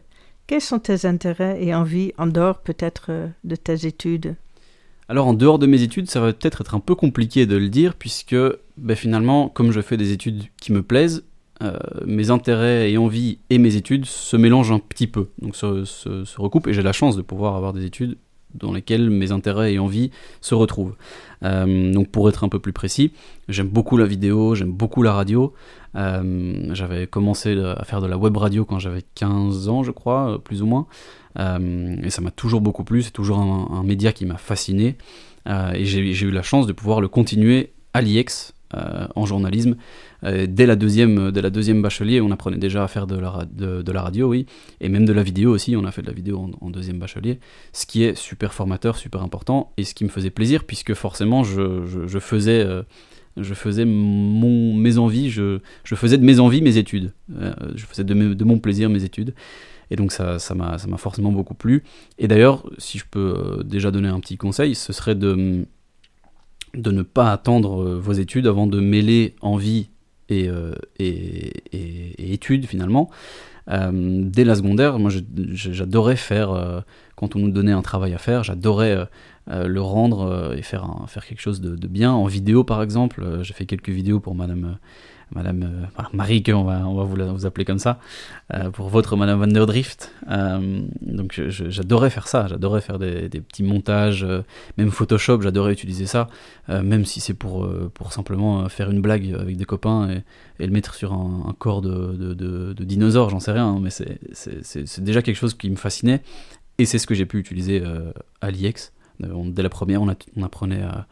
Quels 0.48 0.62
sont 0.62 0.78
tes 0.78 1.04
intérêts 1.04 1.62
et 1.62 1.74
envies 1.74 2.14
en 2.16 2.26
dehors 2.26 2.60
peut-être 2.60 3.10
de 3.44 3.54
tes 3.54 3.86
études? 3.86 4.34
Alors 5.06 5.26
en 5.26 5.34
dehors 5.34 5.58
de 5.58 5.66
mes 5.66 5.82
études, 5.82 6.08
ça 6.08 6.20
va 6.20 6.32
peut-être 6.32 6.62
être 6.62 6.74
un 6.74 6.80
peu 6.80 6.94
compliqué 6.94 7.44
de 7.44 7.54
le 7.54 7.68
dire 7.68 7.94
puisque 7.94 8.34
ben, 8.78 8.96
finalement, 8.96 9.50
comme 9.50 9.72
je 9.72 9.82
fais 9.82 9.98
des 9.98 10.10
études 10.12 10.44
qui 10.58 10.72
me 10.72 10.82
plaisent, 10.82 11.22
euh, 11.62 11.76
mes 12.06 12.30
intérêts 12.30 12.90
et 12.90 12.96
envies 12.96 13.40
et 13.50 13.58
mes 13.58 13.76
études 13.76 14.06
se 14.06 14.38
mélangent 14.38 14.72
un 14.72 14.78
petit 14.78 15.06
peu, 15.06 15.28
donc 15.42 15.54
se, 15.54 15.84
se 15.84 16.40
recoupent 16.40 16.68
et 16.68 16.72
j'ai 16.72 16.82
la 16.82 16.94
chance 16.94 17.14
de 17.14 17.22
pouvoir 17.22 17.54
avoir 17.54 17.74
des 17.74 17.84
études 17.84 18.16
dans 18.54 18.72
lesquels 18.72 19.10
mes 19.10 19.32
intérêts 19.32 19.74
et 19.74 19.78
envies 19.78 20.10
se 20.40 20.54
retrouvent. 20.54 20.94
Euh, 21.44 21.92
donc 21.92 22.08
pour 22.08 22.28
être 22.28 22.44
un 22.44 22.48
peu 22.48 22.58
plus 22.58 22.72
précis, 22.72 23.12
j'aime 23.48 23.68
beaucoup 23.68 23.96
la 23.96 24.06
vidéo, 24.06 24.54
j'aime 24.54 24.72
beaucoup 24.72 25.02
la 25.02 25.12
radio. 25.12 25.52
Euh, 25.96 26.74
j'avais 26.74 27.06
commencé 27.06 27.58
à 27.58 27.84
faire 27.84 28.00
de 28.00 28.06
la 28.06 28.18
web 28.18 28.36
radio 28.36 28.64
quand 28.64 28.78
j'avais 28.78 29.02
15 29.14 29.68
ans, 29.68 29.82
je 29.82 29.90
crois, 29.90 30.34
euh, 30.34 30.38
plus 30.38 30.62
ou 30.62 30.66
moins. 30.66 30.86
et 31.38 32.10
ça 32.10 32.20
m'a 32.20 32.30
toujours 32.30 32.60
beaucoup 32.60 32.84
plu, 32.84 33.02
c'est 33.02 33.12
toujours 33.12 33.38
un, 33.38 33.82
média 33.84 34.12
qui 34.12 34.26
m'a 34.26 34.38
fasciné. 34.38 34.96
et 35.46 35.84
j'ai 35.84 36.26
eu 36.26 36.30
la 36.30 36.42
chance 36.42 36.66
de 36.66 36.72
pouvoir 36.72 37.00
le 37.00 37.08
continuer 37.08 37.72
à 37.94 38.00
l'IEX, 38.00 38.54
en 38.72 39.26
journalisme. 39.26 39.76
dès, 40.22 40.66
la 40.66 40.76
deuxième, 40.76 41.30
dès 41.30 41.42
la 41.42 41.50
deuxième 41.50 41.82
bachelier, 41.82 42.20
on 42.20 42.30
apprenait 42.30 42.58
déjà 42.58 42.84
à 42.84 42.88
faire 42.88 43.06
de 43.06 43.16
la, 43.16 44.02
radio, 44.02 44.28
oui, 44.28 44.46
et 44.80 44.88
même 44.88 45.04
de 45.04 45.12
la 45.12 45.22
vidéo 45.22 45.52
aussi, 45.52 45.76
on 45.76 45.84
a 45.84 45.90
fait 45.90 46.02
de 46.02 46.06
la 46.06 46.12
vidéo 46.12 46.50
en, 46.60 46.70
deuxième 46.70 46.98
bachelier, 46.98 47.38
ce 47.72 47.87
qui 47.87 48.04
est 48.04 48.14
super 48.14 48.52
formateur, 48.52 48.96
super 48.96 49.22
important, 49.22 49.72
et 49.76 49.84
ce 49.84 49.94
qui 49.94 50.04
me 50.04 50.10
faisait 50.10 50.30
plaisir, 50.30 50.64
puisque 50.64 50.94
forcément, 50.94 51.44
je, 51.44 52.18
faisais... 52.20 52.66
je 53.37 53.54
faisais 53.54 53.84
mon, 53.84 54.75
mes 54.75 54.98
envies, 54.98 55.30
je, 55.30 55.60
faisais 55.84 56.18
de 56.18 56.25
mes 56.25 56.40
envies 56.40 56.62
mes 56.62 56.76
études. 56.76 57.12
je 57.30 57.87
faisais 57.87 58.04
de, 58.04 58.44
mon 58.44 58.58
plaisir 58.58 58.90
mes 58.90 59.04
études. 59.04 59.34
Et 59.90 59.96
donc 59.96 60.12
ça 60.12 60.54
m'a 60.54 60.78
forcément 60.98 61.32
beaucoup 61.32 61.54
plu. 61.54 61.84
Et 62.18 62.28
d'ailleurs, 62.28 62.68
si 62.78 62.98
je 62.98 63.04
peux 63.10 63.62
déjà 63.64 63.90
donner 63.90 64.08
un 64.08 64.20
petit 64.20 64.37
conseil, 64.37 64.75
ce 64.75 64.92
serait 64.92 65.14
de, 65.14 65.66
de 66.75 66.90
ne 66.90 67.02
pas 67.02 67.32
attendre 67.32 67.82
euh, 67.82 67.98
vos 67.98 68.12
études 68.12 68.46
avant 68.46 68.66
de 68.66 68.80
mêler 68.80 69.34
envie 69.40 69.88
et, 70.28 70.48
euh, 70.48 70.75
études 70.98 72.66
finalement. 72.66 73.10
Euh, 73.70 73.90
dès 74.25 74.44
la 74.44 74.54
secondaire, 74.54 74.98
moi 74.98 75.10
j'adorais 75.52 76.16
faire, 76.16 76.84
quand 77.16 77.37
on 77.37 77.38
nous 77.38 77.50
donnait 77.50 77.72
un 77.72 77.82
travail 77.82 78.14
à 78.14 78.18
faire, 78.18 78.44
j'adorais 78.44 79.08
le 79.46 79.80
rendre 79.80 80.54
et 80.56 80.62
faire, 80.62 80.87
faire 81.06 81.25
quelque 81.25 81.40
chose 81.40 81.60
de, 81.62 81.76
de, 81.76 81.87
bien. 81.87 82.12
En 82.12 82.26
vidéo 82.26 82.62
par 82.62 82.82
exemple, 82.82 83.38
j'ai 83.42 83.54
fait 83.54 83.64
quelques 83.64 83.88
vidéos 83.88 84.20
pour 84.20 84.34
Madame 84.34 84.78
Madame 85.32 85.62
euh, 85.62 86.02
Marie, 86.12 86.42
on 86.48 86.64
va, 86.64 86.82
vous, 86.82 87.34
vous 87.34 87.46
appeler 87.46 87.64
comme 87.64 87.78
ça, 87.78 88.00
euh, 88.54 88.70
pour 88.70 88.88
votre 88.88 89.16
Madame 89.16 89.38
Van 89.38 89.46
der 89.46 89.66
Drift. 89.66 90.12
Euh, 90.30 90.82
donc 91.02 91.40
j'adorais 91.48 92.10
faire 92.10 92.28
ça, 92.28 92.46
j'adorais 92.48 92.80
faire 92.80 92.98
des, 92.98 93.28
petits 93.28 93.62
montages, 93.62 94.26
même 94.76 94.90
Photoshop, 94.90 95.42
j'adorais 95.42 95.72
utiliser 95.72 96.06
ça, 96.06 96.28
même 96.68 97.04
si 97.04 97.20
c'est 97.20 97.34
pour, 97.34 97.68
simplement 98.10 98.68
faire 98.68 98.90
une 98.90 99.00
blague 99.00 99.34
avec 99.38 99.56
des 99.56 99.64
copains 99.64 100.10
et, 100.58 100.66
le 100.66 100.72
mettre 100.72 100.94
sur 100.94 101.12
un, 101.12 101.54
corps 101.58 101.82
de, 101.82 102.74
dinosaure, 102.78 103.30
j'en 103.30 103.40
sais 103.40 103.52
rien, 103.52 103.66
hein, 103.66 103.80
mais 103.80 103.90
c'est 103.90 105.00
déjà 105.00 105.22
quelque 105.22 105.36
chose 105.36 105.54
qui 105.54 105.70
me 105.70 105.76
fascinait 105.76 106.22
et 106.78 106.86
c'est 106.86 106.98
ce 106.98 107.06
que 107.06 107.14
j'ai 107.14 107.26
pu 107.26 107.38
utiliser 107.38 107.82
à 108.40 108.50
l'IEX. 108.50 108.92
Dès 109.20 109.62
la 109.62 109.68
première, 109.68 110.00
on, 110.02 110.14
on 110.36 110.42
apprenait 110.42 110.82
à, 110.82 111.06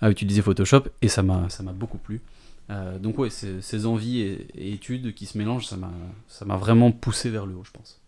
à 0.00 0.10
utiliser 0.10 0.42
Photoshop 0.42 0.84
et 1.00 1.08
ça 1.08 1.22
m'a 1.22 1.48
beaucoup 1.74 1.98
plu. 1.98 2.20
Euh, 2.72 2.98
donc 2.98 3.18
ouais, 3.18 3.28
ces, 3.30 3.86
envies 3.86 4.20
et, 4.20 4.72
études 4.72 5.14
qui 5.14 5.26
se 5.26 5.36
mélangent, 5.36 5.66
ça 5.66 6.44
m'a 6.44 6.56
vraiment 6.56 6.90
poussé 6.90 7.28
vers 7.28 7.46
le 7.46 7.54
haut, 7.54 7.64
je 7.64 7.70
pense. 7.70 8.00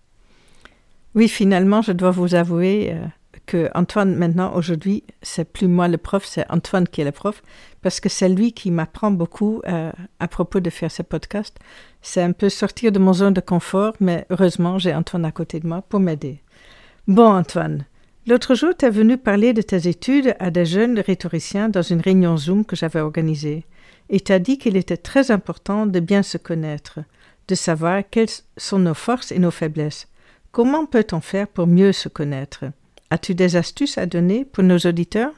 Oui, 1.14 1.28
finalement, 1.28 1.82
je 1.82 1.92
dois 1.92 2.10
vous 2.10 2.34
avouer 2.34 2.92
euh, 2.92 3.04
que 3.46 3.70
Antoine, 3.74 4.16
maintenant, 4.16 4.54
aujourd'hui, 4.54 5.04
c'est 5.22 5.44
plus 5.44 5.68
moi 5.68 5.86
le 5.86 5.98
prof, 5.98 6.24
c'est 6.24 6.50
Antoine 6.50 6.88
qui 6.88 7.02
est 7.02 7.04
le 7.04 7.12
prof, 7.12 7.42
parce 7.82 8.00
que 8.00 8.08
c'est 8.08 8.28
lui 8.28 8.52
qui 8.52 8.70
m'apprend 8.70 9.10
beaucoup 9.10 9.60
euh, 9.66 9.92
à 10.18 10.28
propos 10.28 10.60
de 10.60 10.70
faire 10.70 10.90
ce 10.90 11.02
podcast. 11.02 11.58
C'est 12.00 12.22
un 12.22 12.32
peu 12.32 12.48
sortir 12.48 12.90
de 12.90 12.98
mon 12.98 13.12
zone 13.12 13.34
de 13.34 13.40
confort, 13.40 13.94
mais 14.00 14.26
heureusement, 14.30 14.78
j'ai 14.78 14.94
Antoine 14.94 15.24
à 15.24 15.32
côté 15.32 15.60
de 15.60 15.66
moi 15.66 15.82
pour 15.82 16.00
m'aider. 16.00 16.40
Bon, 17.06 17.32
Antoine, 17.32 17.84
l'autre 18.26 18.54
jour, 18.54 18.72
tu 18.76 18.86
es 18.86 18.90
venu 18.90 19.18
parler 19.18 19.52
de 19.52 19.62
tes 19.62 19.88
études 19.88 20.34
à 20.40 20.50
des 20.50 20.64
jeunes 20.64 20.98
rhétoriciens 20.98 21.68
dans 21.68 21.82
une 21.82 22.00
réunion 22.00 22.36
Zoom 22.36 22.64
que 22.64 22.76
j'avais 22.76 23.00
organisée 23.00 23.66
et 24.10 24.20
t'a 24.20 24.38
dit 24.38 24.58
qu'il 24.58 24.76
était 24.76 24.96
très 24.96 25.30
important 25.30 25.86
de 25.86 26.00
bien 26.00 26.22
se 26.22 26.38
connaître, 26.38 27.00
de 27.48 27.54
savoir 27.54 28.02
quelles 28.10 28.28
sont 28.56 28.78
nos 28.78 28.94
forces 28.94 29.32
et 29.32 29.38
nos 29.38 29.50
faiblesses. 29.50 30.08
Comment 30.52 30.86
peut-on 30.86 31.20
faire 31.20 31.48
pour 31.48 31.66
mieux 31.66 31.92
se 31.92 32.08
connaître? 32.08 32.64
As-tu 33.10 33.34
des 33.34 33.56
astuces 33.56 33.98
à 33.98 34.06
donner 34.06 34.44
pour 34.44 34.64
nos 34.64 34.78
auditeurs? 34.78 35.32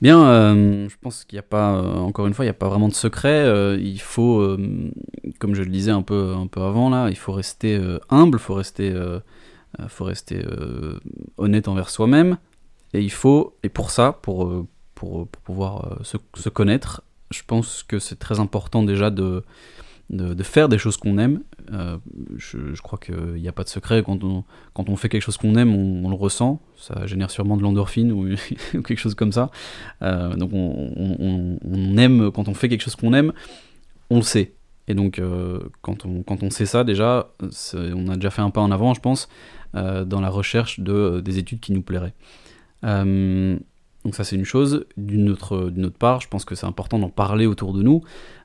Bien, 0.00 0.24
euh, 0.24 0.88
je 0.88 0.96
pense 1.00 1.24
qu'il 1.24 1.36
n'y 1.36 1.40
a 1.40 1.42
pas, 1.42 1.74
euh, 1.74 1.96
encore 1.96 2.26
une 2.26 2.32
fois, 2.32 2.44
il 2.44 2.48
n'y 2.48 2.52
a 2.52 2.54
pas 2.54 2.68
vraiment 2.68 2.88
de 2.88 2.94
secret. 2.94 3.44
Euh, 3.44 3.76
il 3.78 4.00
faut, 4.00 4.56
comme 5.38 5.54
je 5.54 5.62
le 5.62 5.70
disais 5.70 5.90
un 5.90 6.02
peu, 6.02 6.34
un 6.34 6.46
peu 6.46 6.62
avant 6.62 6.88
là, 6.88 7.08
il 7.10 7.16
faut 7.16 7.32
rester 7.32 7.78
humble, 8.08 8.38
il 8.38 8.42
faut 8.42 8.54
rester, 8.54 8.94
faut 9.88 10.04
rester 10.04 10.42
honnête 11.36 11.68
envers 11.68 11.90
soi-même. 11.90 12.38
Et 12.94 13.00
il 13.00 13.12
faut, 13.12 13.56
et 13.62 13.68
pour 13.68 13.90
ça, 13.90 14.18
pour, 14.22 14.66
pour, 14.94 15.28
pouvoir 15.28 15.98
se, 16.02 16.48
connaître, 16.48 17.02
je 17.30 17.42
pense 17.46 17.82
que 17.82 17.98
c'est 17.98 18.18
très 18.18 18.40
important 18.40 18.82
déjà 18.82 19.10
de, 19.10 19.44
de, 20.10 20.42
faire 20.42 20.68
des 20.68 20.78
choses 20.78 20.96
qu'on 20.96 21.18
aime. 21.18 21.40
Euh, 21.72 21.96
je, 22.36 22.80
crois 22.82 22.98
qu'il 22.98 23.34
n'y 23.34 23.48
a 23.48 23.52
pas 23.52 23.62
de 23.62 23.68
secret. 23.68 24.02
Quand 24.04 24.24
on, 24.24 24.44
quand 24.74 24.88
on 24.88 24.96
fait 24.96 25.08
quelque 25.08 25.22
chose 25.22 25.36
qu'on 25.36 25.54
aime, 25.54 25.74
on, 25.74 26.08
le 26.08 26.16
ressent. 26.16 26.60
Ça 26.76 27.06
génère 27.06 27.30
sûrement 27.30 27.56
de 27.56 27.62
l'endorphine 27.62 28.10
ou, 28.12 28.34
quelque 28.72 28.96
chose 28.96 29.14
comme 29.14 29.32
ça. 29.32 29.50
Euh, 30.02 30.34
donc 30.34 30.50
on, 30.52 31.58
on, 31.62 31.96
aime, 31.96 32.30
quand 32.32 32.48
on 32.48 32.54
fait 32.54 32.68
quelque 32.68 32.82
chose 32.82 32.96
qu'on 32.96 33.12
aime, 33.12 33.32
on 34.10 34.16
le 34.16 34.22
sait. 34.22 34.54
Et 34.88 34.94
donc 34.94 35.20
euh, 35.20 35.60
quand, 35.82 36.04
on, 36.04 36.22
quand 36.24 36.42
on 36.42 36.50
sait 36.50 36.66
ça 36.66 36.82
déjà, 36.82 37.30
on 37.74 38.08
a 38.08 38.16
déjà 38.16 38.30
fait 38.30 38.42
un 38.42 38.50
pas 38.50 38.60
en 38.60 38.72
avant, 38.72 38.94
je 38.94 39.00
pense, 39.00 39.28
dans 39.74 40.20
la 40.20 40.30
recherche 40.30 40.80
de, 40.80 41.20
des 41.20 41.38
études 41.38 41.60
qui 41.60 41.72
nous 41.72 41.82
plairaient. 41.82 42.14
Donc 44.04 44.14
ça 44.14 44.24
c'est 44.24 44.36
une 44.36 44.44
chose. 44.44 44.86
D'une 44.96 45.28
autre, 45.28 45.56
autre 45.56 45.98
part, 45.98 46.20
je 46.20 46.28
pense 46.28 46.44
que 46.44 46.54
c'est 46.54 46.66
important 46.66 46.98
d'en 46.98 47.10
parler 47.10 47.46
autour 47.46 47.72
de 47.72 47.82
nous, 47.82 48.02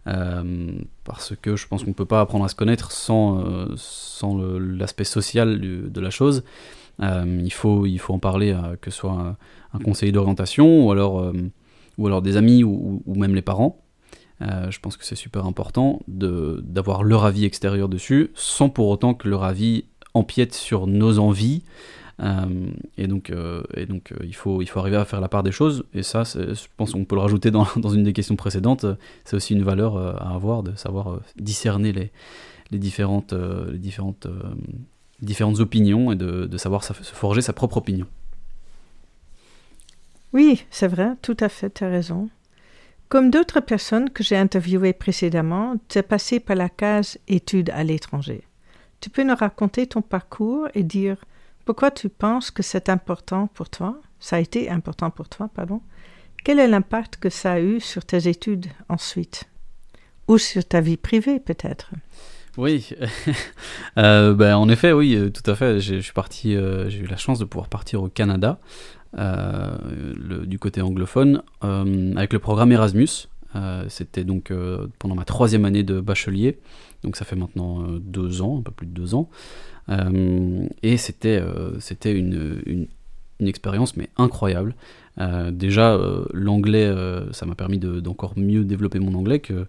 euh, 0.07 0.71
parce 1.03 1.33
que 1.41 1.55
je 1.55 1.67
pense 1.67 1.83
qu'on 1.83 1.91
ne 1.91 1.95
peut 1.95 2.05
pas 2.05 2.21
apprendre 2.21 2.45
à 2.45 2.49
se 2.49 2.55
connaître 2.55 2.91
sans, 2.91 3.39
euh, 3.39 3.67
sans 3.77 4.37
l'aspect 4.37 5.05
social 5.05 5.59
de 5.59 6.01
la 6.01 6.09
chose. 6.09 6.43
Euh, 7.01 7.41
il, 7.43 7.53
faut, 7.53 7.85
il 7.85 7.99
faut 7.99 8.13
en 8.13 8.19
parler, 8.19 8.55
que 8.81 8.91
ce 8.91 8.97
soit 8.97 9.35
un, 9.73 9.79
conseiller 9.79 10.11
d'orientation, 10.11 10.85
ou, 10.85 10.91
alors 10.91 11.31
ou 11.97 12.07
alors 12.07 12.21
des 12.21 12.37
amis, 12.37 12.63
ou, 12.63 13.01
ou 13.05 13.15
même 13.15 13.35
les 13.35 13.41
parents. 13.41 13.81
je 14.41 14.79
pense 14.79 14.97
que 14.97 15.05
c'est 15.05 15.15
super 15.15 15.45
important 15.45 16.01
d'avoir 16.07 17.03
leur 17.03 17.23
avis 17.25 17.45
extérieur 17.45 17.87
dessus, 17.87 18.31
sans 18.35 18.69
pour 18.69 18.89
autant 18.89 19.13
que 19.13 19.29
leur 19.29 19.43
avis 19.43 19.85
empiète 20.13 20.53
sur 20.53 20.87
nos 20.87 21.19
envies, 21.19 21.63
et 22.19 23.07
donc, 23.07 23.29
euh, 23.29 23.63
et 23.75 23.85
donc 23.85 24.11
euh, 24.11 24.17
il, 24.23 24.35
faut, 24.35 24.61
il 24.61 24.67
faut 24.67 24.79
arriver 24.79 24.95
à 24.95 25.05
faire 25.05 25.21
la 25.21 25.27
part 25.27 25.43
des 25.43 25.51
choses. 25.51 25.83
Et 25.93 26.03
ça, 26.03 26.23
je 26.23 26.67
pense 26.77 26.93
qu'on 26.93 27.05
peut 27.05 27.15
le 27.15 27.21
rajouter 27.21 27.51
dans, 27.51 27.67
dans, 27.75 27.89
une 27.89 28.03
des 28.03 28.13
questions 28.13 28.35
précédentes. 28.35 28.85
C'est 29.25 29.35
aussi 29.35 29.53
une 29.53 29.63
valeur 29.63 29.97
à 29.97 30.33
avoir 30.33 30.63
de 30.63 30.75
savoir 30.75 31.19
discerner 31.35 31.91
les, 31.91 32.11
les 32.71 32.79
différentes, 32.79 33.33
les 33.33 33.77
différentes, 33.77 34.27
différentes 35.21 35.59
opinions 35.59 36.11
et 36.11 36.15
de, 36.15 36.45
de 36.45 36.57
savoir 36.57 36.83
se 36.83 36.93
forger 36.93 37.41
sa 37.41 37.53
propre 37.53 37.77
opinion. 37.77 38.05
Oui, 40.33 40.65
c'est 40.69 40.87
vrai, 40.87 41.11
tout 41.21 41.37
à 41.39 41.47
fait, 41.47 41.73
tu 41.73 41.83
as 41.85 41.89
raison. 41.89 42.29
Comme 43.07 43.29
d'autres 43.29 43.61
personnes 43.61 44.09
que 44.09 44.23
j'ai 44.23 44.35
interviewées 44.35 44.91
précédemment, 44.91 45.75
tu 45.87 45.99
es 45.99 46.03
passé 46.03 46.39
par 46.39 46.55
la 46.55 46.69
case 46.69 47.17
études 47.27 47.69
à 47.69 47.83
l'étranger. 47.83 48.41
Tu 48.99 49.09
peux 49.09 49.23
nous 49.23 49.35
raconter 49.35 49.87
ton 49.87 50.01
parcours 50.01 50.67
et 50.73 50.83
dire 50.83 51.17
pourquoi 51.65 51.91
tu 51.91 52.09
penses 52.09 52.51
que 52.51 52.63
c'est 52.63 52.89
important 52.89 53.47
pour 53.47 53.69
toi 53.69 53.99
Ça 54.19 54.37
a 54.37 54.39
été 54.39 54.69
important 54.69 55.09
pour 55.09 55.27
toi, 55.27 55.49
pardon. 55.53 55.81
Quel 56.43 56.59
est 56.59 56.67
l'impact 56.67 57.17
que 57.17 57.29
ça 57.29 57.53
a 57.53 57.59
eu 57.59 57.79
sur 57.79 58.05
tes 58.05 58.27
études 58.27 58.67
ensuite? 58.87 59.45
Ou 60.27 60.37
sur 60.37 60.63
ta 60.63 60.79
vie 60.79 60.97
privée, 60.97 61.39
peut-être? 61.39 61.91
Oui, 62.57 62.89
ben, 63.95 64.55
en 64.55 64.69
effet, 64.69 64.91
oui, 64.93 65.31
tout 65.33 65.49
à 65.49 65.55
fait. 65.55 65.79
Je 65.79 65.99
suis 65.99 66.13
parti, 66.13 66.53
j'ai 66.53 66.99
eu 66.99 67.07
la 67.07 67.17
chance 67.17 67.39
de 67.39 67.45
pouvoir 67.45 67.67
partir 67.67 68.01
au 68.01 68.09
Canada, 68.09 68.59
du 69.13 70.59
côté 70.59 70.81
anglophone, 70.81 71.41
avec 71.61 72.31
le 72.31 72.39
programme 72.39 72.71
Erasmus. 72.71 73.27
C'était 73.87 74.23
donc 74.23 74.51
pendant 74.99 75.15
ma 75.15 75.25
troisième 75.25 75.65
année 75.65 75.83
de 75.83 75.99
bachelier, 75.99 76.59
donc 77.03 77.15
ça 77.15 77.25
fait 77.25 77.35
maintenant 77.35 77.83
deux 77.99 78.41
ans, 78.41 78.59
un 78.59 78.61
peu 78.61 78.71
plus 78.71 78.87
de 78.87 78.91
deux 78.91 79.15
ans. 79.15 79.29
et 80.83 80.97
c'était 80.97 81.39
une, 82.05 82.61
une, 82.65 82.87
expérience 83.47 83.97
mais 83.97 84.09
incroyable. 84.17 84.75
Euh, 85.19 85.51
déjà, 85.51 85.93
euh, 85.93 86.25
l'anglais, 86.33 86.85
euh, 86.85 87.31
ça 87.31 87.45
m'a 87.45 87.55
permis 87.55 87.77
d'encore 87.77 88.33
mieux 88.37 88.63
développer 88.63 88.99
mon 88.99 89.13
anglais, 89.15 89.39
que, 89.39 89.67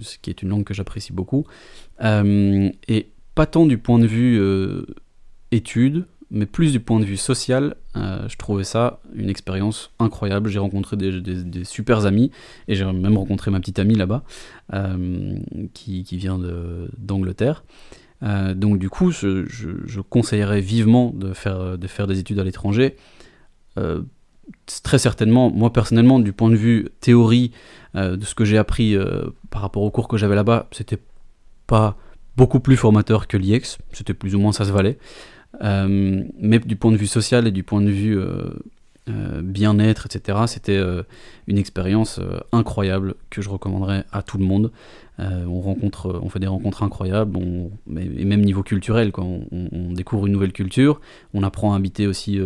ce 0.00 0.18
qui 0.18 0.30
est 0.30 0.42
une 0.42 0.48
langue 0.48 0.64
que 0.64 0.74
j'apprécie 0.74 1.12
beaucoup. 1.12 1.46
et 2.02 3.08
pas 3.34 3.46
tant 3.46 3.66
du 3.66 3.78
point 3.78 3.98
de 3.98 4.06
vue 4.06 4.40
études, 5.50 6.06
mais 6.32 6.46
plus 6.46 6.72
du 6.72 6.80
point 6.80 6.98
de 6.98 7.04
vue 7.04 7.16
social, 7.16 7.76
je 7.94 8.36
trouvais 8.36 8.64
ça 8.64 9.00
une 9.14 9.28
expérience 9.28 9.90
incroyable. 9.98 10.48
J'ai 10.48 10.58
rencontré 10.58 10.96
des, 10.96 11.20
des, 11.20 11.64
super 11.64 12.06
amis, 12.06 12.30
et 12.68 12.74
j'ai 12.74 12.84
même 12.84 13.16
rencontré 13.16 13.50
ma 13.50 13.60
petite 13.60 13.78
amie 13.78 13.94
là-bas, 13.94 14.24
qui, 15.74 16.02
qui, 16.04 16.16
vient 16.16 16.40
d'Angleterre. 16.98 17.64
donc 18.22 18.78
du 18.78 18.88
coup, 18.88 19.10
je, 19.10 20.00
conseillerais 20.00 20.60
vivement 20.60 21.12
de 21.14 21.32
faire, 21.32 21.78
de 21.78 21.86
faire 21.86 22.06
des 22.06 22.18
études 22.18 22.38
à 22.38 22.44
l'étranger 22.44 22.96
très 24.82 24.98
certainement, 24.98 25.50
moi 25.50 25.72
personnellement, 25.72 26.18
du 26.18 26.32
point 26.32 26.50
de 26.50 26.56
vue 26.56 26.88
théorie, 27.00 27.52
euh, 27.94 28.16
de 28.16 28.24
ce 28.24 28.34
que 28.34 28.44
j'ai 28.44 28.58
appris 28.58 28.96
euh, 28.96 29.24
par 29.50 29.62
rapport 29.62 29.82
aux 29.82 29.90
cours 29.90 30.08
que 30.08 30.16
j'avais 30.16 30.34
là-bas, 30.34 30.68
c'était 30.72 30.98
pas 31.66 31.96
beaucoup 32.36 32.60
plus 32.60 32.76
formateur 32.76 33.28
que 33.28 33.36
l'IEX, 33.36 33.78
c'était 33.92 34.14
plus 34.14 34.34
ou 34.34 34.40
moins 34.40 34.52
ça 34.52 34.64
se 34.64 34.72
valait. 34.72 34.98
Euh, 35.62 36.22
mais 36.38 36.58
du 36.58 36.76
point 36.76 36.92
de 36.92 36.96
vue 36.96 37.06
social 37.06 37.46
et 37.46 37.50
du 37.50 37.62
point 37.62 37.80
de 37.80 37.90
vue 37.90 38.18
bien-être, 39.42 40.06
etc., 40.06 40.38
c'était 40.46 40.80
une 41.48 41.58
expérience 41.58 42.20
incroyable 42.52 43.14
que 43.30 43.42
je 43.42 43.48
recommanderais 43.48 44.04
à 44.12 44.22
tout 44.22 44.38
le 44.38 44.44
monde. 44.44 44.70
on 45.18 45.60
rencontre, 45.60 46.20
on 46.22 46.28
fait 46.28 46.38
des 46.38 46.46
rencontres 46.46 46.84
incroyables, 46.84 47.36
et 47.96 48.24
même 48.24 48.42
niveau 48.42 48.62
culturel, 48.62 49.10
quoi. 49.10 49.24
On, 49.24 49.92
découvre 49.92 50.26
une 50.26 50.32
nouvelle 50.32 50.52
culture, 50.52 51.00
on 51.34 51.42
apprend 51.42 51.74
à 51.74 51.76
habiter 51.76 52.06
aussi 52.06 52.40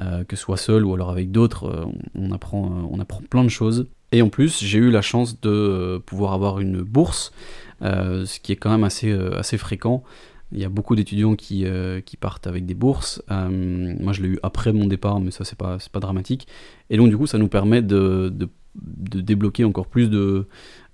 euh, 0.00 0.24
que 0.24 0.34
ce 0.34 0.42
soit 0.42 0.56
seul 0.56 0.84
ou 0.84 0.92
alors 0.92 1.10
avec 1.10 1.30
d'autres, 1.30 1.66
euh, 1.66 1.84
on, 2.16 2.32
apprend, 2.32 2.64
euh, 2.64 2.88
on 2.90 2.98
apprend 2.98 3.20
plein 3.30 3.44
de 3.44 3.48
choses. 3.48 3.86
Et 4.10 4.22
en 4.22 4.28
plus, 4.28 4.60
j'ai 4.64 4.78
eu 4.78 4.90
la 4.90 5.02
chance 5.02 5.40
de 5.40 6.02
pouvoir 6.04 6.32
avoir 6.32 6.58
une 6.58 6.82
bourse, 6.82 7.32
ce 7.80 8.40
qui 8.40 8.52
est 8.52 8.56
quand 8.56 8.70
même 8.70 8.84
assez, 8.84 9.12
assez 9.12 9.58
fréquent. 9.58 10.04
Il 10.52 10.60
y 10.60 10.64
a 10.64 10.68
beaucoup 10.68 10.94
d'étudiants 10.94 11.34
qui, 11.34 11.66
qui, 12.06 12.16
partent 12.16 12.46
avec 12.46 12.64
des 12.64 12.74
bourses. 12.74 13.22
moi, 13.28 14.12
je 14.12 14.22
l'ai 14.22 14.28
eu 14.28 14.38
après 14.42 14.72
mon 14.72 14.86
départ, 14.86 15.20
mais 15.20 15.30
ça, 15.30 15.44
c'est 15.44 15.58
pas, 15.58 15.78
pas 15.92 16.00
dramatique. 16.00 16.46
Et 16.90 16.96
donc, 16.96 17.08
du 17.08 17.16
coup, 17.16 17.26
ça 17.26 17.38
nous 17.38 17.48
permet 17.48 17.82
de, 17.82 18.32
de, 18.32 18.48
de 18.76 19.20
débloquer 19.20 19.64
encore 19.64 19.88
plus 19.88 20.08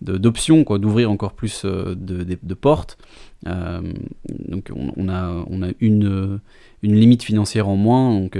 d'options, 0.00 0.62
d'ouvrir 0.62 1.10
encore 1.10 1.34
plus 1.34 1.64
de, 1.66 1.94
de, 1.94 2.54
portes. 2.54 2.96
donc, 3.44 4.70
on, 4.74 4.92
on, 4.96 5.08
a, 5.10 5.44
on 5.48 5.62
a 5.62 5.68
une, 5.80 6.40
une 6.82 6.94
limite 6.94 7.22
financière 7.22 7.68
en 7.68 7.76
moins. 7.76 8.18
Donc, 8.18 8.38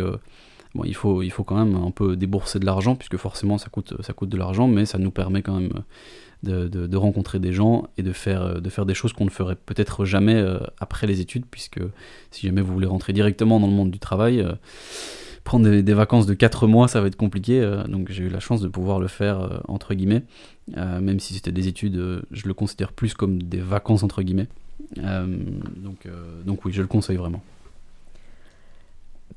Il 0.85 0.95
faut, 0.95 1.23
il 1.23 1.31
faut 1.31 1.43
quand 1.43 1.57
même 1.57 1.75
un 1.75 1.91
peu 1.91 2.17
débourser 2.17 2.59
de 2.59 2.67
l'argent, 2.67 2.95
puisque 2.95 3.17
forcément 3.17 3.59
ça 3.59 3.69
coûte, 3.69 3.95
ça 4.03 4.13
coûte 4.13 4.29
de 4.29 4.37
l'argent, 4.37 4.69
mais 4.69 4.87
ça 4.87 4.99
nous 4.99 5.11
permet 5.11 5.43
quand 5.43 5.59
même 5.59 5.73
de, 6.43 6.69
de, 6.69 6.97
rencontrer 6.97 7.39
des 7.39 7.53
gens 7.53 7.89
et 7.99 8.03
de 8.03 8.13
faire, 8.13 8.61
de 8.61 8.71
faire 8.71 8.87
des 8.87 8.95
choses 8.95 9.13
qu'on 9.13 9.25
ne 9.25 9.31
ferait 9.31 9.57
peut-être 9.57 10.05
jamais 10.05 10.35
euh, 10.35 10.59
après 10.79 11.07
les 11.07 11.21
études, 11.21 11.45
puisque 11.51 11.81
si 12.31 12.47
jamais 12.47 12.63
vous 12.63 12.73
voulez 12.73 12.87
rentrer 12.87 13.13
directement 13.13 13.61
dans 13.61 13.67
le 13.67 13.73
monde 13.73 13.91
du 13.91 13.99
travail, 13.99 14.41
euh, 14.41 14.53
prendre 15.45 15.69
des, 15.69 15.95
vacances 15.95 16.27
de 16.27 16.35
4 16.35 16.67
mois, 16.67 16.89
ça 16.89 17.01
va 17.01 17.09
être 17.09 17.17
compliqué. 17.17 17.61
Euh, 17.61 17.85
donc 17.85 18.11
j'ai 18.11 18.25
eu 18.25 18.29
la 18.29 18.41
chance 18.41 18.61
de 18.61 18.69
pouvoir 18.69 19.01
le 19.01 19.09
faire, 19.09 19.63
entre 19.69 19.95
guillemets, 19.95 20.23
même 20.77 21.21
si 21.21 21.35
c'était 21.35 21.53
des 21.53 21.69
études, 21.69 22.23
je 22.31 22.47
le 22.47 22.55
considère 22.55 22.93
plus 22.93 23.15
comme 23.15 23.43
des 23.43 23.61
vacances, 23.61 24.03
entre 24.03 24.23
guillemets. 24.23 24.49
donc, 24.97 26.09
donc 26.47 26.65
oui, 26.65 26.73
je 26.73 26.81
le 26.81 26.89
conseille 26.89 27.17
vraiment. 27.17 27.43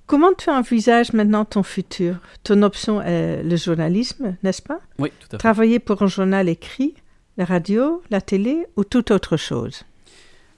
Comment 0.06 0.34
tu 0.38 0.50
envisages 0.50 1.14
maintenant 1.14 1.46
ton 1.46 1.64
futur? 1.64 2.18
Ton 2.44 2.62
option 2.62 3.02
est 3.02 3.42
le 3.42 3.56
journalisme, 3.56 4.36
n'est-ce 4.44 4.62
pas? 4.62 4.80
Oui, 5.00 5.10
tout 5.20 5.28
à 5.28 5.32
fait. 5.32 5.38
Travailler 5.38 5.80
pour 5.80 6.02
un 6.02 6.08
journal 6.08 6.50
écrit, 6.50 6.94
la 7.38 7.46
radio, 7.46 8.02
la 8.10 8.22
télé 8.22 8.66
ou 8.76 8.84
toute 8.84 9.12
autre 9.12 9.38
chose? 9.38 9.84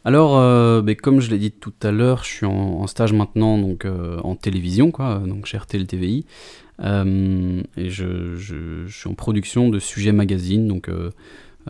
Alors, 0.04 0.38
euh, 0.38 0.84
ben, 0.84 0.96
comme 0.96 1.20
je 1.20 1.32
l'ai 1.32 1.40
dit 1.40 1.52
tout 1.52 1.74
à 1.82 1.92
l'heure, 1.92 2.24
je 2.24 2.30
suis 2.30 2.46
en, 2.46 2.86
stage 2.86 3.12
maintenant 3.12 3.58
donc 3.58 3.86
euh, 3.86 4.20
en 4.24 4.36
télévision, 4.36 4.92
quoi, 4.92 5.22
donc 5.26 5.48
chez 5.48 5.58
RTL 5.58 5.88
TVI, 5.88 6.26
euh, 6.82 7.62
et 7.76 7.90
je, 7.90 8.36
je, 8.36 8.88
suis 8.88 9.10
en 9.10 9.16
production 9.16 9.70
de 9.70 9.80
sujets 9.80 10.12
magazines, 10.12 10.68
donc 10.68 10.90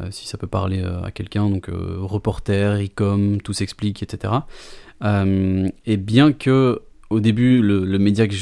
si 0.09 0.27
ça 0.27 0.37
peut 0.37 0.47
parler 0.47 0.83
à 0.83 1.11
quelqu'un, 1.11 1.49
donc 1.49 1.69
reporter, 1.71 2.83
e-com, 2.83 3.41
tout 3.41 3.53
s'explique, 3.53 4.03
etc. 4.03 4.33
et 5.01 5.97
bien 5.97 6.33
que 6.33 6.81
au 7.09 7.19
début, 7.19 7.61
le, 7.61 7.97
média 7.99 8.27
que 8.27 8.35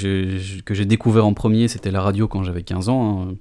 j'ai 0.73 0.85
découvert 0.85 1.25
en 1.25 1.33
premier, 1.33 1.67
c'était 1.67 1.91
la 1.91 2.01
radio 2.01 2.27
quand 2.27 2.43
j'avais 2.43 2.63
15 2.63 2.89
ans. 2.89 3.27
Hein. 3.29 3.35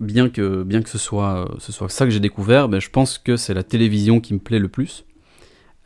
Bien, 0.00 0.30
que, 0.30 0.62
bien 0.62 0.82
que 0.82 0.88
ce 0.88 0.98
soit, 0.98 1.48
ce 1.58 1.70
soit 1.70 1.88
ça 1.88 2.04
que 2.06 2.10
j'ai 2.10 2.20
découvert, 2.20 2.68
ben, 2.68 2.80
je 2.80 2.90
pense 2.90 3.18
que 3.18 3.36
c'est 3.36 3.54
la 3.54 3.62
télévision 3.62 4.20
qui 4.20 4.34
me 4.34 4.38
plaît 4.38 4.58
le 4.58 4.68
plus. 4.68 5.04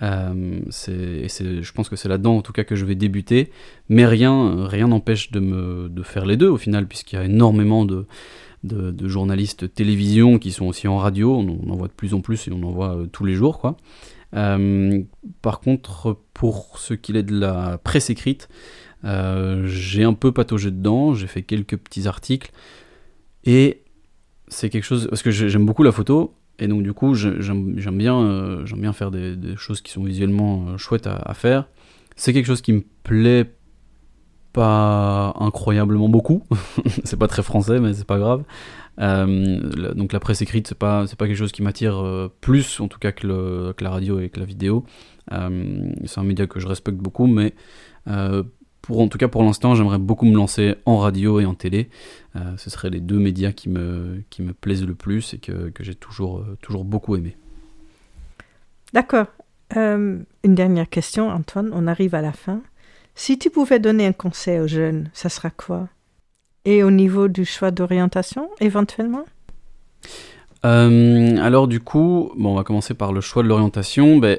Euh, 0.03 0.61
je 0.71 1.73
pense 1.73 1.88
que 1.88 1.97
c'est 1.97 2.09
là-dedans 2.09 2.37
en 2.37 2.42
tout 2.42 2.53
cas 2.53 2.64
que 2.64 2.77
je 2.77 2.85
vais 2.85 2.95
débuter, 2.95 3.51
mais 3.88 4.05
rien 4.05 4.66
rien 4.66 4.88
n'empêche 4.88 5.31
de, 5.31 5.40
me, 5.40 5.88
de 5.88 6.03
faire 6.03 6.27
les 6.27 6.37
deux 6.37 6.49
au 6.49 6.59
final, 6.59 6.87
puisqu'il 6.87 7.16
y 7.16 7.19
a 7.19 7.25
énormément 7.25 7.87
de, 7.87 8.07
de, 8.62 9.09
journalistes 9.09 9.73
télévision 9.73 10.38
qui 10.38 10.53
sont 10.53 10.66
aussi 10.66 10.88
en 10.88 10.99
radio, 10.99 11.35
on, 11.35 11.71
en 11.71 11.77
voit 11.77 11.88
de 11.88 11.92
plus 11.92 12.14
en 12.14 12.21
plus 12.21 12.49
et 12.49 12.53
on 12.53 12.62
en 12.62 12.73
voit 12.73 12.97
euh, 12.97 13.07
tous 13.07 13.25
les 13.25 13.35
jours. 13.35 13.59
quoi. 13.59 13.77
Euh, 14.34 15.02
par 15.42 15.60
contre, 15.60 16.18
pour 16.34 16.78
ce 16.78 16.94
qu'il 16.94 17.16
est 17.16 17.22
de 17.22 17.38
la 17.38 17.78
presse 17.78 18.10
écrite, 18.10 18.48
euh, 19.04 19.66
j'ai 19.66 20.04
un 20.04 20.14
peu 20.14 20.32
pataugé 20.32 20.70
dedans, 20.70 21.14
j'ai 21.14 21.26
fait 21.26 21.42
quelques 21.42 21.76
petits 21.76 22.08
articles, 22.08 22.50
et 23.44 23.82
c'est 24.48 24.70
quelque 24.70 24.84
chose, 24.84 25.06
parce 25.08 25.22
que 25.22 25.30
j'aime 25.30 25.66
beaucoup 25.66 25.82
la 25.82 25.92
photo, 25.92 26.34
et 26.58 26.68
donc 26.68 26.82
du 26.82 26.92
coup 26.92 27.14
j'aime 27.14 27.76
bien, 27.98 28.20
euh, 28.20 28.64
bien 28.76 28.92
faire 28.92 29.10
des, 29.10 29.36
choses 29.56 29.80
qui 29.80 29.92
sont 29.92 30.04
visuellement 30.04 30.76
chouettes 30.78 31.06
à, 31.06 31.34
faire. 31.34 31.68
C'est 32.16 32.32
quelque 32.32 32.46
chose 32.46 32.62
qui 32.62 32.72
me 32.72 32.82
plaît 33.02 33.52
pas 34.57 35.35
incroyablement 35.38 36.09
beaucoup, 36.09 36.42
c'est 37.05 37.19
pas 37.19 37.29
très 37.29 37.42
français 37.42 37.79
mais 37.79 37.92
c'est 37.92 38.07
pas 38.07 38.19
grave. 38.19 38.42
Euh, 38.99 39.92
donc 39.92 40.12
la 40.12 40.21
presse 40.21 40.40
écrite, 40.40 40.66
c'est 40.66 40.79
pas, 40.79 41.07
c'est 41.07 41.19
pas 41.19 41.27
quelque 41.27 41.37
chose 41.37 41.53
qui 41.53 41.62
m'attire 41.62 41.99
euh, 41.99 42.33
plus, 42.40 42.81
en 42.81 42.88
tout 42.88 42.99
cas, 42.99 43.12
que, 43.12 43.75
la 43.79 43.90
radio 43.90 44.19
et 44.19 44.31
que 44.31 44.40
la 44.40 44.47
vidéo. 44.47 44.85
Euh, 45.33 45.90
c'est 46.07 46.19
un 46.19 46.25
média 46.25 46.47
que 46.47 46.59
je 46.59 46.66
respecte 46.66 46.97
beaucoup, 46.97 47.27
mais 47.27 47.55
pour, 48.81 49.01
en 49.01 49.09
tout 49.09 49.19
cas 49.19 49.29
pour 49.29 49.42
l'instant, 49.42 49.75
j'aimerais 49.75 49.99
beaucoup 49.99 50.25
me 50.25 50.35
lancer 50.35 50.77
en 50.87 50.97
radio 50.97 51.40
et 51.40 51.45
en 51.45 51.55
télé. 51.55 51.90
ce 52.57 52.71
seraient 52.71 52.90
les 52.90 53.01
deux 53.01 53.19
médias 53.19 53.53
qui 53.53 53.69
me, 53.69 54.23
qui 54.31 54.42
me 54.42 54.55
plaisent 54.55 54.87
le 54.87 54.95
plus 54.95 55.35
et 55.35 55.38
que, 55.38 55.69
que 55.71 55.85
j'ai 55.85 55.95
toujours, 55.95 56.45
toujours 56.62 56.85
beaucoup 56.85 57.16
aimé. 57.16 57.37
D'accord. 58.95 59.27
une 59.75 60.25
dernière 60.45 60.88
question, 60.88 61.29
Antoine, 61.29 61.71
on 61.75 61.87
arrive 61.87 62.14
à 62.14 62.23
la 62.23 62.33
fin. 62.33 62.62
Si 63.18 63.38
tu 63.38 63.48
pouvais 63.48 63.79
donner 63.79 64.07
un 64.07 64.12
conseil 64.12 64.61
aux 64.61 64.68
jeunes, 64.68 65.09
ça 65.14 65.31
sera 65.31 65.48
quoi? 65.48 65.88
Et 66.66 66.83
au 66.83 66.90
niveau 66.90 67.29
du 67.29 67.46
choix 67.46 67.70
d'orientation, 67.70 68.50
éventuellement? 68.61 69.24
Euh, 70.66 71.37
Alors 71.38 71.66
du 71.66 71.81
coup, 71.81 72.31
on 72.38 72.55
va 72.55 72.62
commencer 72.62 72.92
par 72.92 73.14
le 73.14 73.22
choix 73.22 73.42
de 73.42 73.48
l'orientation. 73.48 74.18
Ben, 74.18 74.38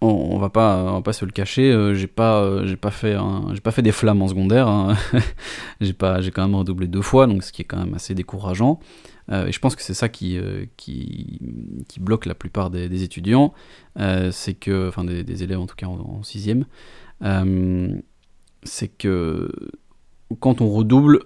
on, 0.00 0.06
on, 0.06 0.38
va 0.38 0.50
pas, 0.50 0.84
on 0.84 1.00
va 1.00 1.12
se 1.12 1.24
le 1.24 1.32
cacher. 1.32 1.72
Euh, 1.72 1.94
j'ai 1.94 2.06
pas, 2.06 2.40
euh, 2.42 2.64
j'ai 2.64 2.76
pas 2.76 2.92
fait, 2.92 3.82
des 3.82 3.90
flammes 3.90 4.22
en 4.22 4.28
secondaire. 4.28 4.68
Hein. 4.68 4.96
j'ai 5.80 5.92
quand 5.92 6.42
même 6.42 6.54
redoublé 6.54 6.86
deux 6.86 7.02
fois, 7.02 7.26
donc 7.26 7.42
ce 7.42 7.50
qui 7.50 7.62
est 7.62 7.66
quand 7.66 7.78
même 7.78 7.94
assez 7.94 8.14
décourageant. 8.14 8.78
et 9.32 9.50
je 9.50 9.58
pense 9.58 9.74
que 9.74 9.82
c'est 9.82 9.94
ça 9.94 10.08
qui, 10.08 10.38
bloque 11.98 12.26
la 12.26 12.36
plupart 12.36 12.70
des, 12.70 13.02
étudiants, 13.02 13.52
c'est 14.30 14.54
que, 14.54 14.86
enfin 14.86 15.02
des, 15.02 15.42
élèves 15.42 15.58
en 15.58 15.66
tout 15.66 15.76
cas 15.76 15.86
en 15.86 16.22
sixième, 16.22 16.66
c'est 17.22 18.88
que 18.88 19.50
quand 20.38 20.60
on 20.60 20.70
redouble, 20.70 21.20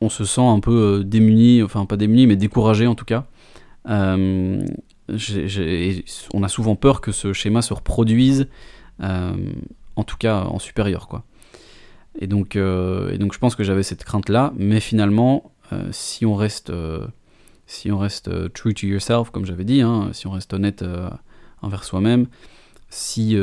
on 0.00 0.08
se 0.08 0.24
sent 0.24 0.40
un 0.40 0.60
peu 0.60 1.00
euh, 1.00 1.04
démuni, 1.04 1.62
enfin 1.62 1.84
pas 1.84 1.96
démuni, 1.96 2.26
mais 2.26 2.36
découragé 2.36 2.86
en 2.86 2.94
tout 2.94 3.04
cas. 3.04 3.26
Euh, 3.88 4.64
on 6.32 6.42
a 6.42 6.48
souvent 6.48 6.76
peur 6.76 7.00
que 7.00 7.12
ce 7.12 7.32
schéma 7.32 7.62
se 7.62 7.74
reproduise, 7.74 8.48
euh, 9.02 9.32
en 9.96 10.04
tout 10.04 10.16
cas 10.16 10.42
en 10.44 10.58
supérieur, 10.58 11.08
quoi. 11.08 11.24
Et 12.20 12.26
donc, 12.26 12.56
et 12.56 13.18
donc 13.18 13.32
je 13.32 13.38
pense 13.38 13.54
que 13.54 13.62
j'avais 13.62 13.84
cette 13.84 14.04
crainte-là, 14.04 14.52
mais 14.56 14.80
finalement, 14.80 15.52
si 15.92 16.26
on 16.26 16.34
reste, 16.34 16.72
si 17.66 17.92
on 17.92 17.98
reste 17.98 18.52
true 18.52 18.74
to 18.74 18.86
yourself, 18.86 19.30
comme 19.30 19.46
j'avais 19.46 19.64
dit, 19.64 19.80
hein, 19.80 20.10
si 20.12 20.26
on 20.26 20.32
reste 20.32 20.52
honnête 20.52 20.84
envers 21.62 21.84
soi-même, 21.84 22.26
si, 22.90 23.38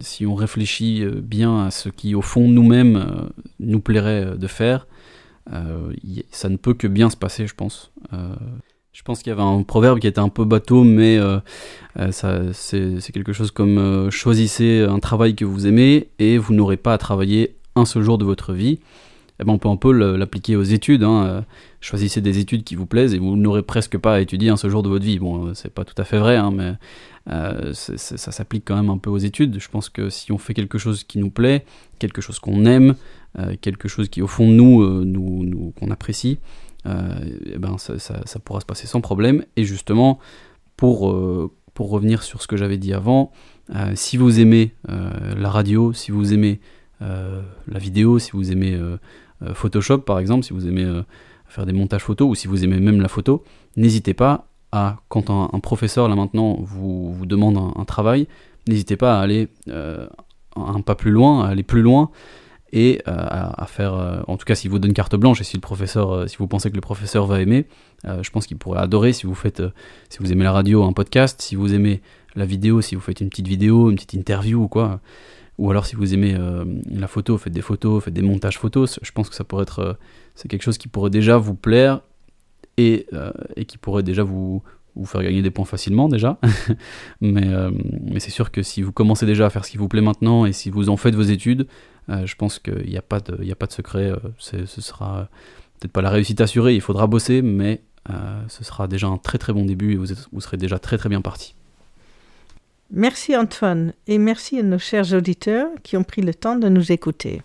si 0.00 0.26
on 0.26 0.34
réfléchit 0.34 1.04
bien 1.22 1.66
à 1.66 1.70
ce 1.70 1.88
qui, 1.88 2.14
au 2.14 2.22
fond, 2.22 2.48
nous-mêmes, 2.48 3.28
nous 3.60 3.80
plairait 3.80 4.36
de 4.36 4.46
faire, 4.46 4.86
ça 6.30 6.48
ne 6.48 6.56
peut 6.56 6.74
que 6.74 6.86
bien 6.86 7.10
se 7.10 7.16
passer, 7.16 7.46
je 7.46 7.54
pense. 7.54 7.92
Je 8.94 9.02
pense 9.02 9.18
qu'il 9.18 9.30
y 9.30 9.32
avait 9.32 9.42
un 9.42 9.64
proverbe 9.64 9.98
qui 9.98 10.06
était 10.06 10.20
un 10.20 10.28
peu 10.28 10.44
bateau, 10.44 10.84
mais 10.84 11.18
euh, 11.18 11.40
euh, 11.98 12.50
c'est 12.52 13.12
quelque 13.12 13.32
chose 13.32 13.50
comme 13.50 13.76
euh, 13.76 14.08
choisissez 14.08 14.86
un 14.88 15.00
travail 15.00 15.34
que 15.34 15.44
vous 15.44 15.66
aimez 15.66 16.10
et 16.20 16.38
vous 16.38 16.54
n'aurez 16.54 16.76
pas 16.76 16.94
à 16.94 16.98
travailler 16.98 17.56
un 17.74 17.86
seul 17.86 18.04
jour 18.04 18.18
de 18.18 18.24
votre 18.24 18.52
vie. 18.52 18.78
Eh 19.40 19.44
ben, 19.44 19.52
on 19.52 19.58
peut 19.58 19.68
un 19.68 19.76
peu 19.76 19.92
l'appliquer 20.16 20.56
aux 20.56 20.62
études. 20.62 21.02
Hein. 21.02 21.44
Choisissez 21.80 22.20
des 22.20 22.38
études 22.38 22.62
qui 22.64 22.76
vous 22.76 22.86
plaisent 22.86 23.14
et 23.14 23.18
vous 23.18 23.36
n'aurez 23.36 23.62
presque 23.62 23.98
pas 23.98 24.14
à 24.14 24.20
étudier 24.20 24.50
un 24.50 24.56
seul 24.56 24.70
jour 24.70 24.82
de 24.82 24.88
votre 24.88 25.04
vie. 25.04 25.18
Bon, 25.18 25.54
c'est 25.54 25.72
pas 25.72 25.84
tout 25.84 25.94
à 25.98 26.04
fait 26.04 26.18
vrai, 26.18 26.36
hein, 26.36 26.52
mais 26.52 26.74
ça 27.74 28.32
s'applique 28.32 28.64
quand 28.64 28.76
même 28.76 28.90
un 28.90 28.98
peu 28.98 29.10
aux 29.10 29.18
études. 29.18 29.58
Je 29.58 29.68
pense 29.68 29.88
que 29.88 30.08
si 30.08 30.30
on 30.30 30.38
fait 30.38 30.54
quelque 30.54 30.78
chose 30.78 31.02
qui 31.02 31.18
nous 31.18 31.30
plaît, 31.30 31.64
quelque 31.98 32.20
chose 32.20 32.38
qu'on 32.38 32.64
aime, 32.64 32.94
quelque 33.60 33.88
chose 33.88 34.08
qui 34.08 34.22
au 34.22 34.28
fond 34.28 34.46
nous, 34.46 35.04
nous, 35.04 35.72
qu'on 35.80 35.90
apprécie, 35.90 36.38
euh, 36.86 37.14
eh 37.46 37.58
ben 37.58 37.78
ça, 37.78 37.98
ça, 37.98 38.38
pourra 38.44 38.60
se 38.60 38.66
passer 38.66 38.86
sans 38.86 39.00
problème. 39.00 39.44
Et 39.56 39.64
justement, 39.64 40.18
pour, 40.76 41.10
euh, 41.10 41.50
pour 41.72 41.90
revenir 41.90 42.22
sur 42.22 42.42
ce 42.42 42.46
que 42.46 42.56
j'avais 42.56 42.76
dit 42.76 42.92
avant, 42.92 43.32
euh, 43.74 43.92
si 43.94 44.16
vous 44.16 44.40
aimez 44.40 44.74
la 44.88 45.50
radio, 45.50 45.92
si 45.92 46.10
vous 46.10 46.32
aimez 46.32 46.60
la 47.00 47.78
vidéo, 47.78 48.18
si 48.18 48.32
vous 48.32 48.50
aimez 48.52 48.78
Photoshop 49.52 49.98
par 49.98 50.18
exemple, 50.18 50.44
si 50.44 50.52
vous 50.52 50.66
aimez 50.66 51.02
faire 51.46 51.66
des 51.66 51.72
montages 51.72 52.02
photos 52.02 52.28
ou 52.28 52.34
si 52.34 52.48
vous 52.48 52.64
aimez 52.64 52.80
même 52.80 53.00
la 53.00 53.08
photo, 53.08 53.44
n'hésitez 53.76 54.14
pas 54.14 54.46
à, 54.72 54.96
quand 55.08 55.30
un, 55.30 55.60
professeur 55.60 56.08
là 56.08 56.16
maintenant 56.16 56.56
vous, 56.60 57.16
demande 57.26 57.58
un, 57.76 57.84
travail, 57.84 58.26
n'hésitez 58.66 58.96
pas 58.96 59.18
à 59.18 59.22
aller 59.22 59.48
un 60.56 60.80
pas 60.80 60.94
plus 60.94 61.10
loin, 61.10 61.44
à 61.44 61.48
aller 61.48 61.62
plus 61.62 61.82
loin 61.82 62.10
et 62.74 63.00
euh, 63.06 63.12
à, 63.16 63.66
faire, 63.66 63.94
euh, 63.94 64.20
en 64.26 64.36
tout 64.36 64.44
cas 64.44 64.56
si 64.56 64.66
vous 64.66 64.80
donne 64.80 64.92
carte 64.92 65.14
blanche 65.14 65.40
et 65.40 65.44
si 65.44 65.56
le 65.56 65.60
professeur, 65.60 66.10
euh, 66.10 66.26
si 66.26 66.36
vous 66.38 66.48
pensez 66.48 66.70
que 66.70 66.74
le 66.74 66.80
professeur 66.80 67.24
va 67.24 67.40
aimer, 67.40 67.66
je 68.04 68.28
pense 68.28 68.46
qu'il 68.46 68.58
pourrait 68.58 68.80
adorer 68.80 69.14
si 69.14 69.26
vous 69.26 69.34
faites, 69.34 69.62
si 70.10 70.18
vous 70.18 70.30
aimez 70.30 70.44
la 70.44 70.52
radio, 70.52 70.82
un 70.82 70.92
podcast, 70.92 71.40
si 71.40 71.54
vous 71.54 71.72
aimez 71.72 72.02
la 72.34 72.44
vidéo, 72.44 72.82
si 72.82 72.96
vous 72.96 73.00
faites 73.00 73.20
une 73.20 73.30
petite 73.30 73.48
vidéo, 73.48 73.88
une 73.88 73.94
petite 73.94 74.12
interview 74.12 74.64
ou 74.64 74.68
quoi, 74.68 75.00
ou 75.58 75.70
alors 75.70 75.86
si 75.86 75.96
vous 75.96 76.14
aimez 76.14 76.36
la 76.90 77.06
photo, 77.06 77.38
faites 77.38 77.52
des 77.52 77.62
photos, 77.62 78.02
faites 78.02 78.14
des 78.14 78.22
montages 78.22 78.58
photos, 78.58 78.98
je 79.02 79.12
pense 79.12 79.28
que 79.28 79.34
ça 79.34 79.44
pourrait 79.44 79.62
être, 79.62 79.98
c'est 80.34 80.48
quelque 80.48 80.62
chose 80.62 80.78
qui 80.78 80.88
pourrait 80.88 81.10
déjà 81.10 81.36
vous 81.36 81.54
plaire 81.54 82.00
et, 82.76 83.06
et 83.56 83.64
qui 83.64 83.78
pourrait 83.78 84.02
déjà 84.02 84.24
vous, 84.24 84.62
vous 84.96 85.06
faire 85.06 85.22
gagner 85.22 85.42
des 85.42 85.50
points 85.50 85.64
facilement 85.64 86.08
déjà. 86.08 86.38
mais, 87.20 87.42
c'est 88.18 88.30
sûr 88.30 88.50
que 88.50 88.62
si 88.62 88.82
vous 88.82 88.92
commencez 88.92 89.26
déjà 89.26 89.46
à 89.46 89.50
faire 89.50 89.64
ce 89.64 89.70
qui 89.70 89.76
vous 89.76 89.88
plaît 89.88 90.00
maintenant 90.00 90.46
et 90.46 90.52
si 90.52 90.70
vous 90.70 90.88
en 90.88 90.96
faites 90.96 91.14
vos 91.14 91.22
études, 91.22 91.66
euh, 92.10 92.26
je 92.26 92.36
pense 92.36 92.58
qu'il 92.58 92.86
n'y 92.86 92.96
a, 92.96 93.02
pas 93.02 93.20
de, 93.20 93.36
secret. 93.70 94.10
Euh, 94.10 94.18
ce 94.38 94.80
sera 94.80 95.28
peut-être 95.78 95.92
pas 95.92 96.02
la 96.02 96.10
réussite 96.10 96.40
assurée, 96.40 96.74
il 96.74 96.80
faudra 96.80 97.06
bosser, 97.06 97.42
mais 97.42 97.82
euh, 98.10 98.42
ce 98.48 98.64
sera 98.64 98.86
déjà 98.86 99.08
un 99.08 99.18
très 99.18 99.38
très 99.38 99.52
bon 99.52 99.64
début 99.64 99.92
et 99.92 99.96
vous, 99.96 100.06
vous 100.32 100.40
serez 100.40 100.56
déjà 100.56 100.78
très 100.78 100.98
très 100.98 101.08
bien 101.08 101.20
parti. 101.20 101.54
Merci 102.96 103.36
Antoine 103.36 103.92
et 104.06 104.18
merci 104.18 104.60
à 104.60 104.62
nos 104.62 104.78
chers 104.78 105.14
auditeurs 105.14 105.66
qui 105.82 105.96
ont 105.96 106.04
pris 106.04 106.22
le 106.22 106.32
temps 106.32 106.54
de 106.54 106.68
nous 106.68 106.92
écouter. 106.92 107.42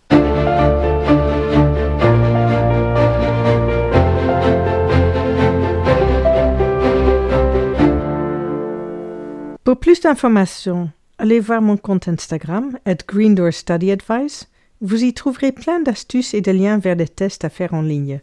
Pour 9.64 9.80
plus 9.80 10.00
d'informations, 10.02 10.92
allez 11.18 11.40
voir 11.40 11.64
mon 11.64 11.78
compte 11.78 12.08
Instagram, 12.08 12.78
at 12.86 12.98
Green 13.08 13.52
Study 13.52 13.90
Advice. 13.90 14.48
Vous 14.82 15.04
y 15.04 15.16
trouverez 15.16 15.52
plein 15.52 15.80
d'astuces 15.80 16.36
et 16.36 16.42
de 16.42 16.52
liens 16.52 16.78
vers 16.78 16.96
des 16.96 17.08
tests 17.08 17.44
à 17.44 17.50
faire 17.50 17.74
en 17.74 17.82
ligne. 17.82 18.22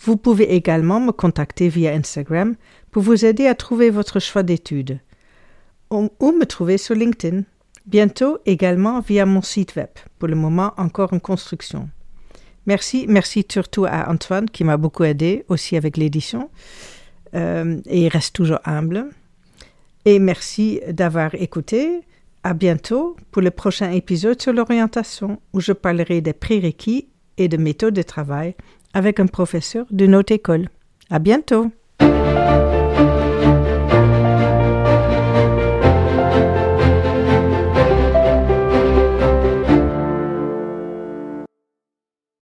Vous 0.00 0.18
pouvez 0.18 0.54
également 0.54 1.00
me 1.00 1.12
contacter 1.12 1.70
via 1.70 1.94
Instagram 1.94 2.54
pour 2.90 3.02
vous 3.02 3.24
aider 3.24 3.46
à 3.46 3.54
trouver 3.54 3.88
votre 3.88 4.20
choix 4.20 4.42
d'études. 4.42 4.98
Ou, 5.90 6.10
me 6.20 6.44
trouver 6.44 6.78
sur 6.78 6.94
LinkedIn. 6.94 7.42
Bientôt 7.86 8.38
également 8.46 9.00
via 9.00 9.26
mon 9.26 9.42
site 9.42 9.76
web, 9.76 9.88
pour 10.18 10.28
le 10.28 10.34
moment 10.34 10.72
encore 10.76 11.12
en 11.12 11.20
construction. 11.20 11.88
Merci, 12.66 13.06
merci 13.08 13.46
surtout 13.48 13.84
à 13.84 14.10
Antoine 14.10 14.50
qui 14.50 14.64
m'a 14.64 14.76
beaucoup 14.76 15.04
aidé 15.04 15.44
aussi 15.48 15.76
avec 15.76 15.96
l'édition 15.96 16.50
euh, 17.34 17.80
et 17.86 18.06
il 18.06 18.08
reste 18.08 18.34
toujours 18.34 18.58
humble. 18.64 19.10
Et 20.04 20.18
merci 20.18 20.80
d'avoir 20.88 21.34
écouté. 21.34 22.00
À 22.42 22.54
bientôt 22.54 23.16
pour 23.32 23.42
le 23.42 23.50
prochain 23.50 23.90
épisode 23.90 24.40
sur 24.40 24.52
l'orientation 24.52 25.40
où 25.52 25.60
je 25.60 25.72
parlerai 25.72 26.20
des 26.20 26.32
prérequis 26.32 27.08
et 27.38 27.48
de 27.48 27.56
méthodes 27.56 27.94
de 27.94 28.02
travail 28.02 28.54
avec 28.94 29.18
un 29.18 29.26
professeur 29.26 29.84
de 29.90 30.06
notre 30.06 30.32
école. 30.32 30.68
À 31.10 31.18
bientôt! 31.18 31.72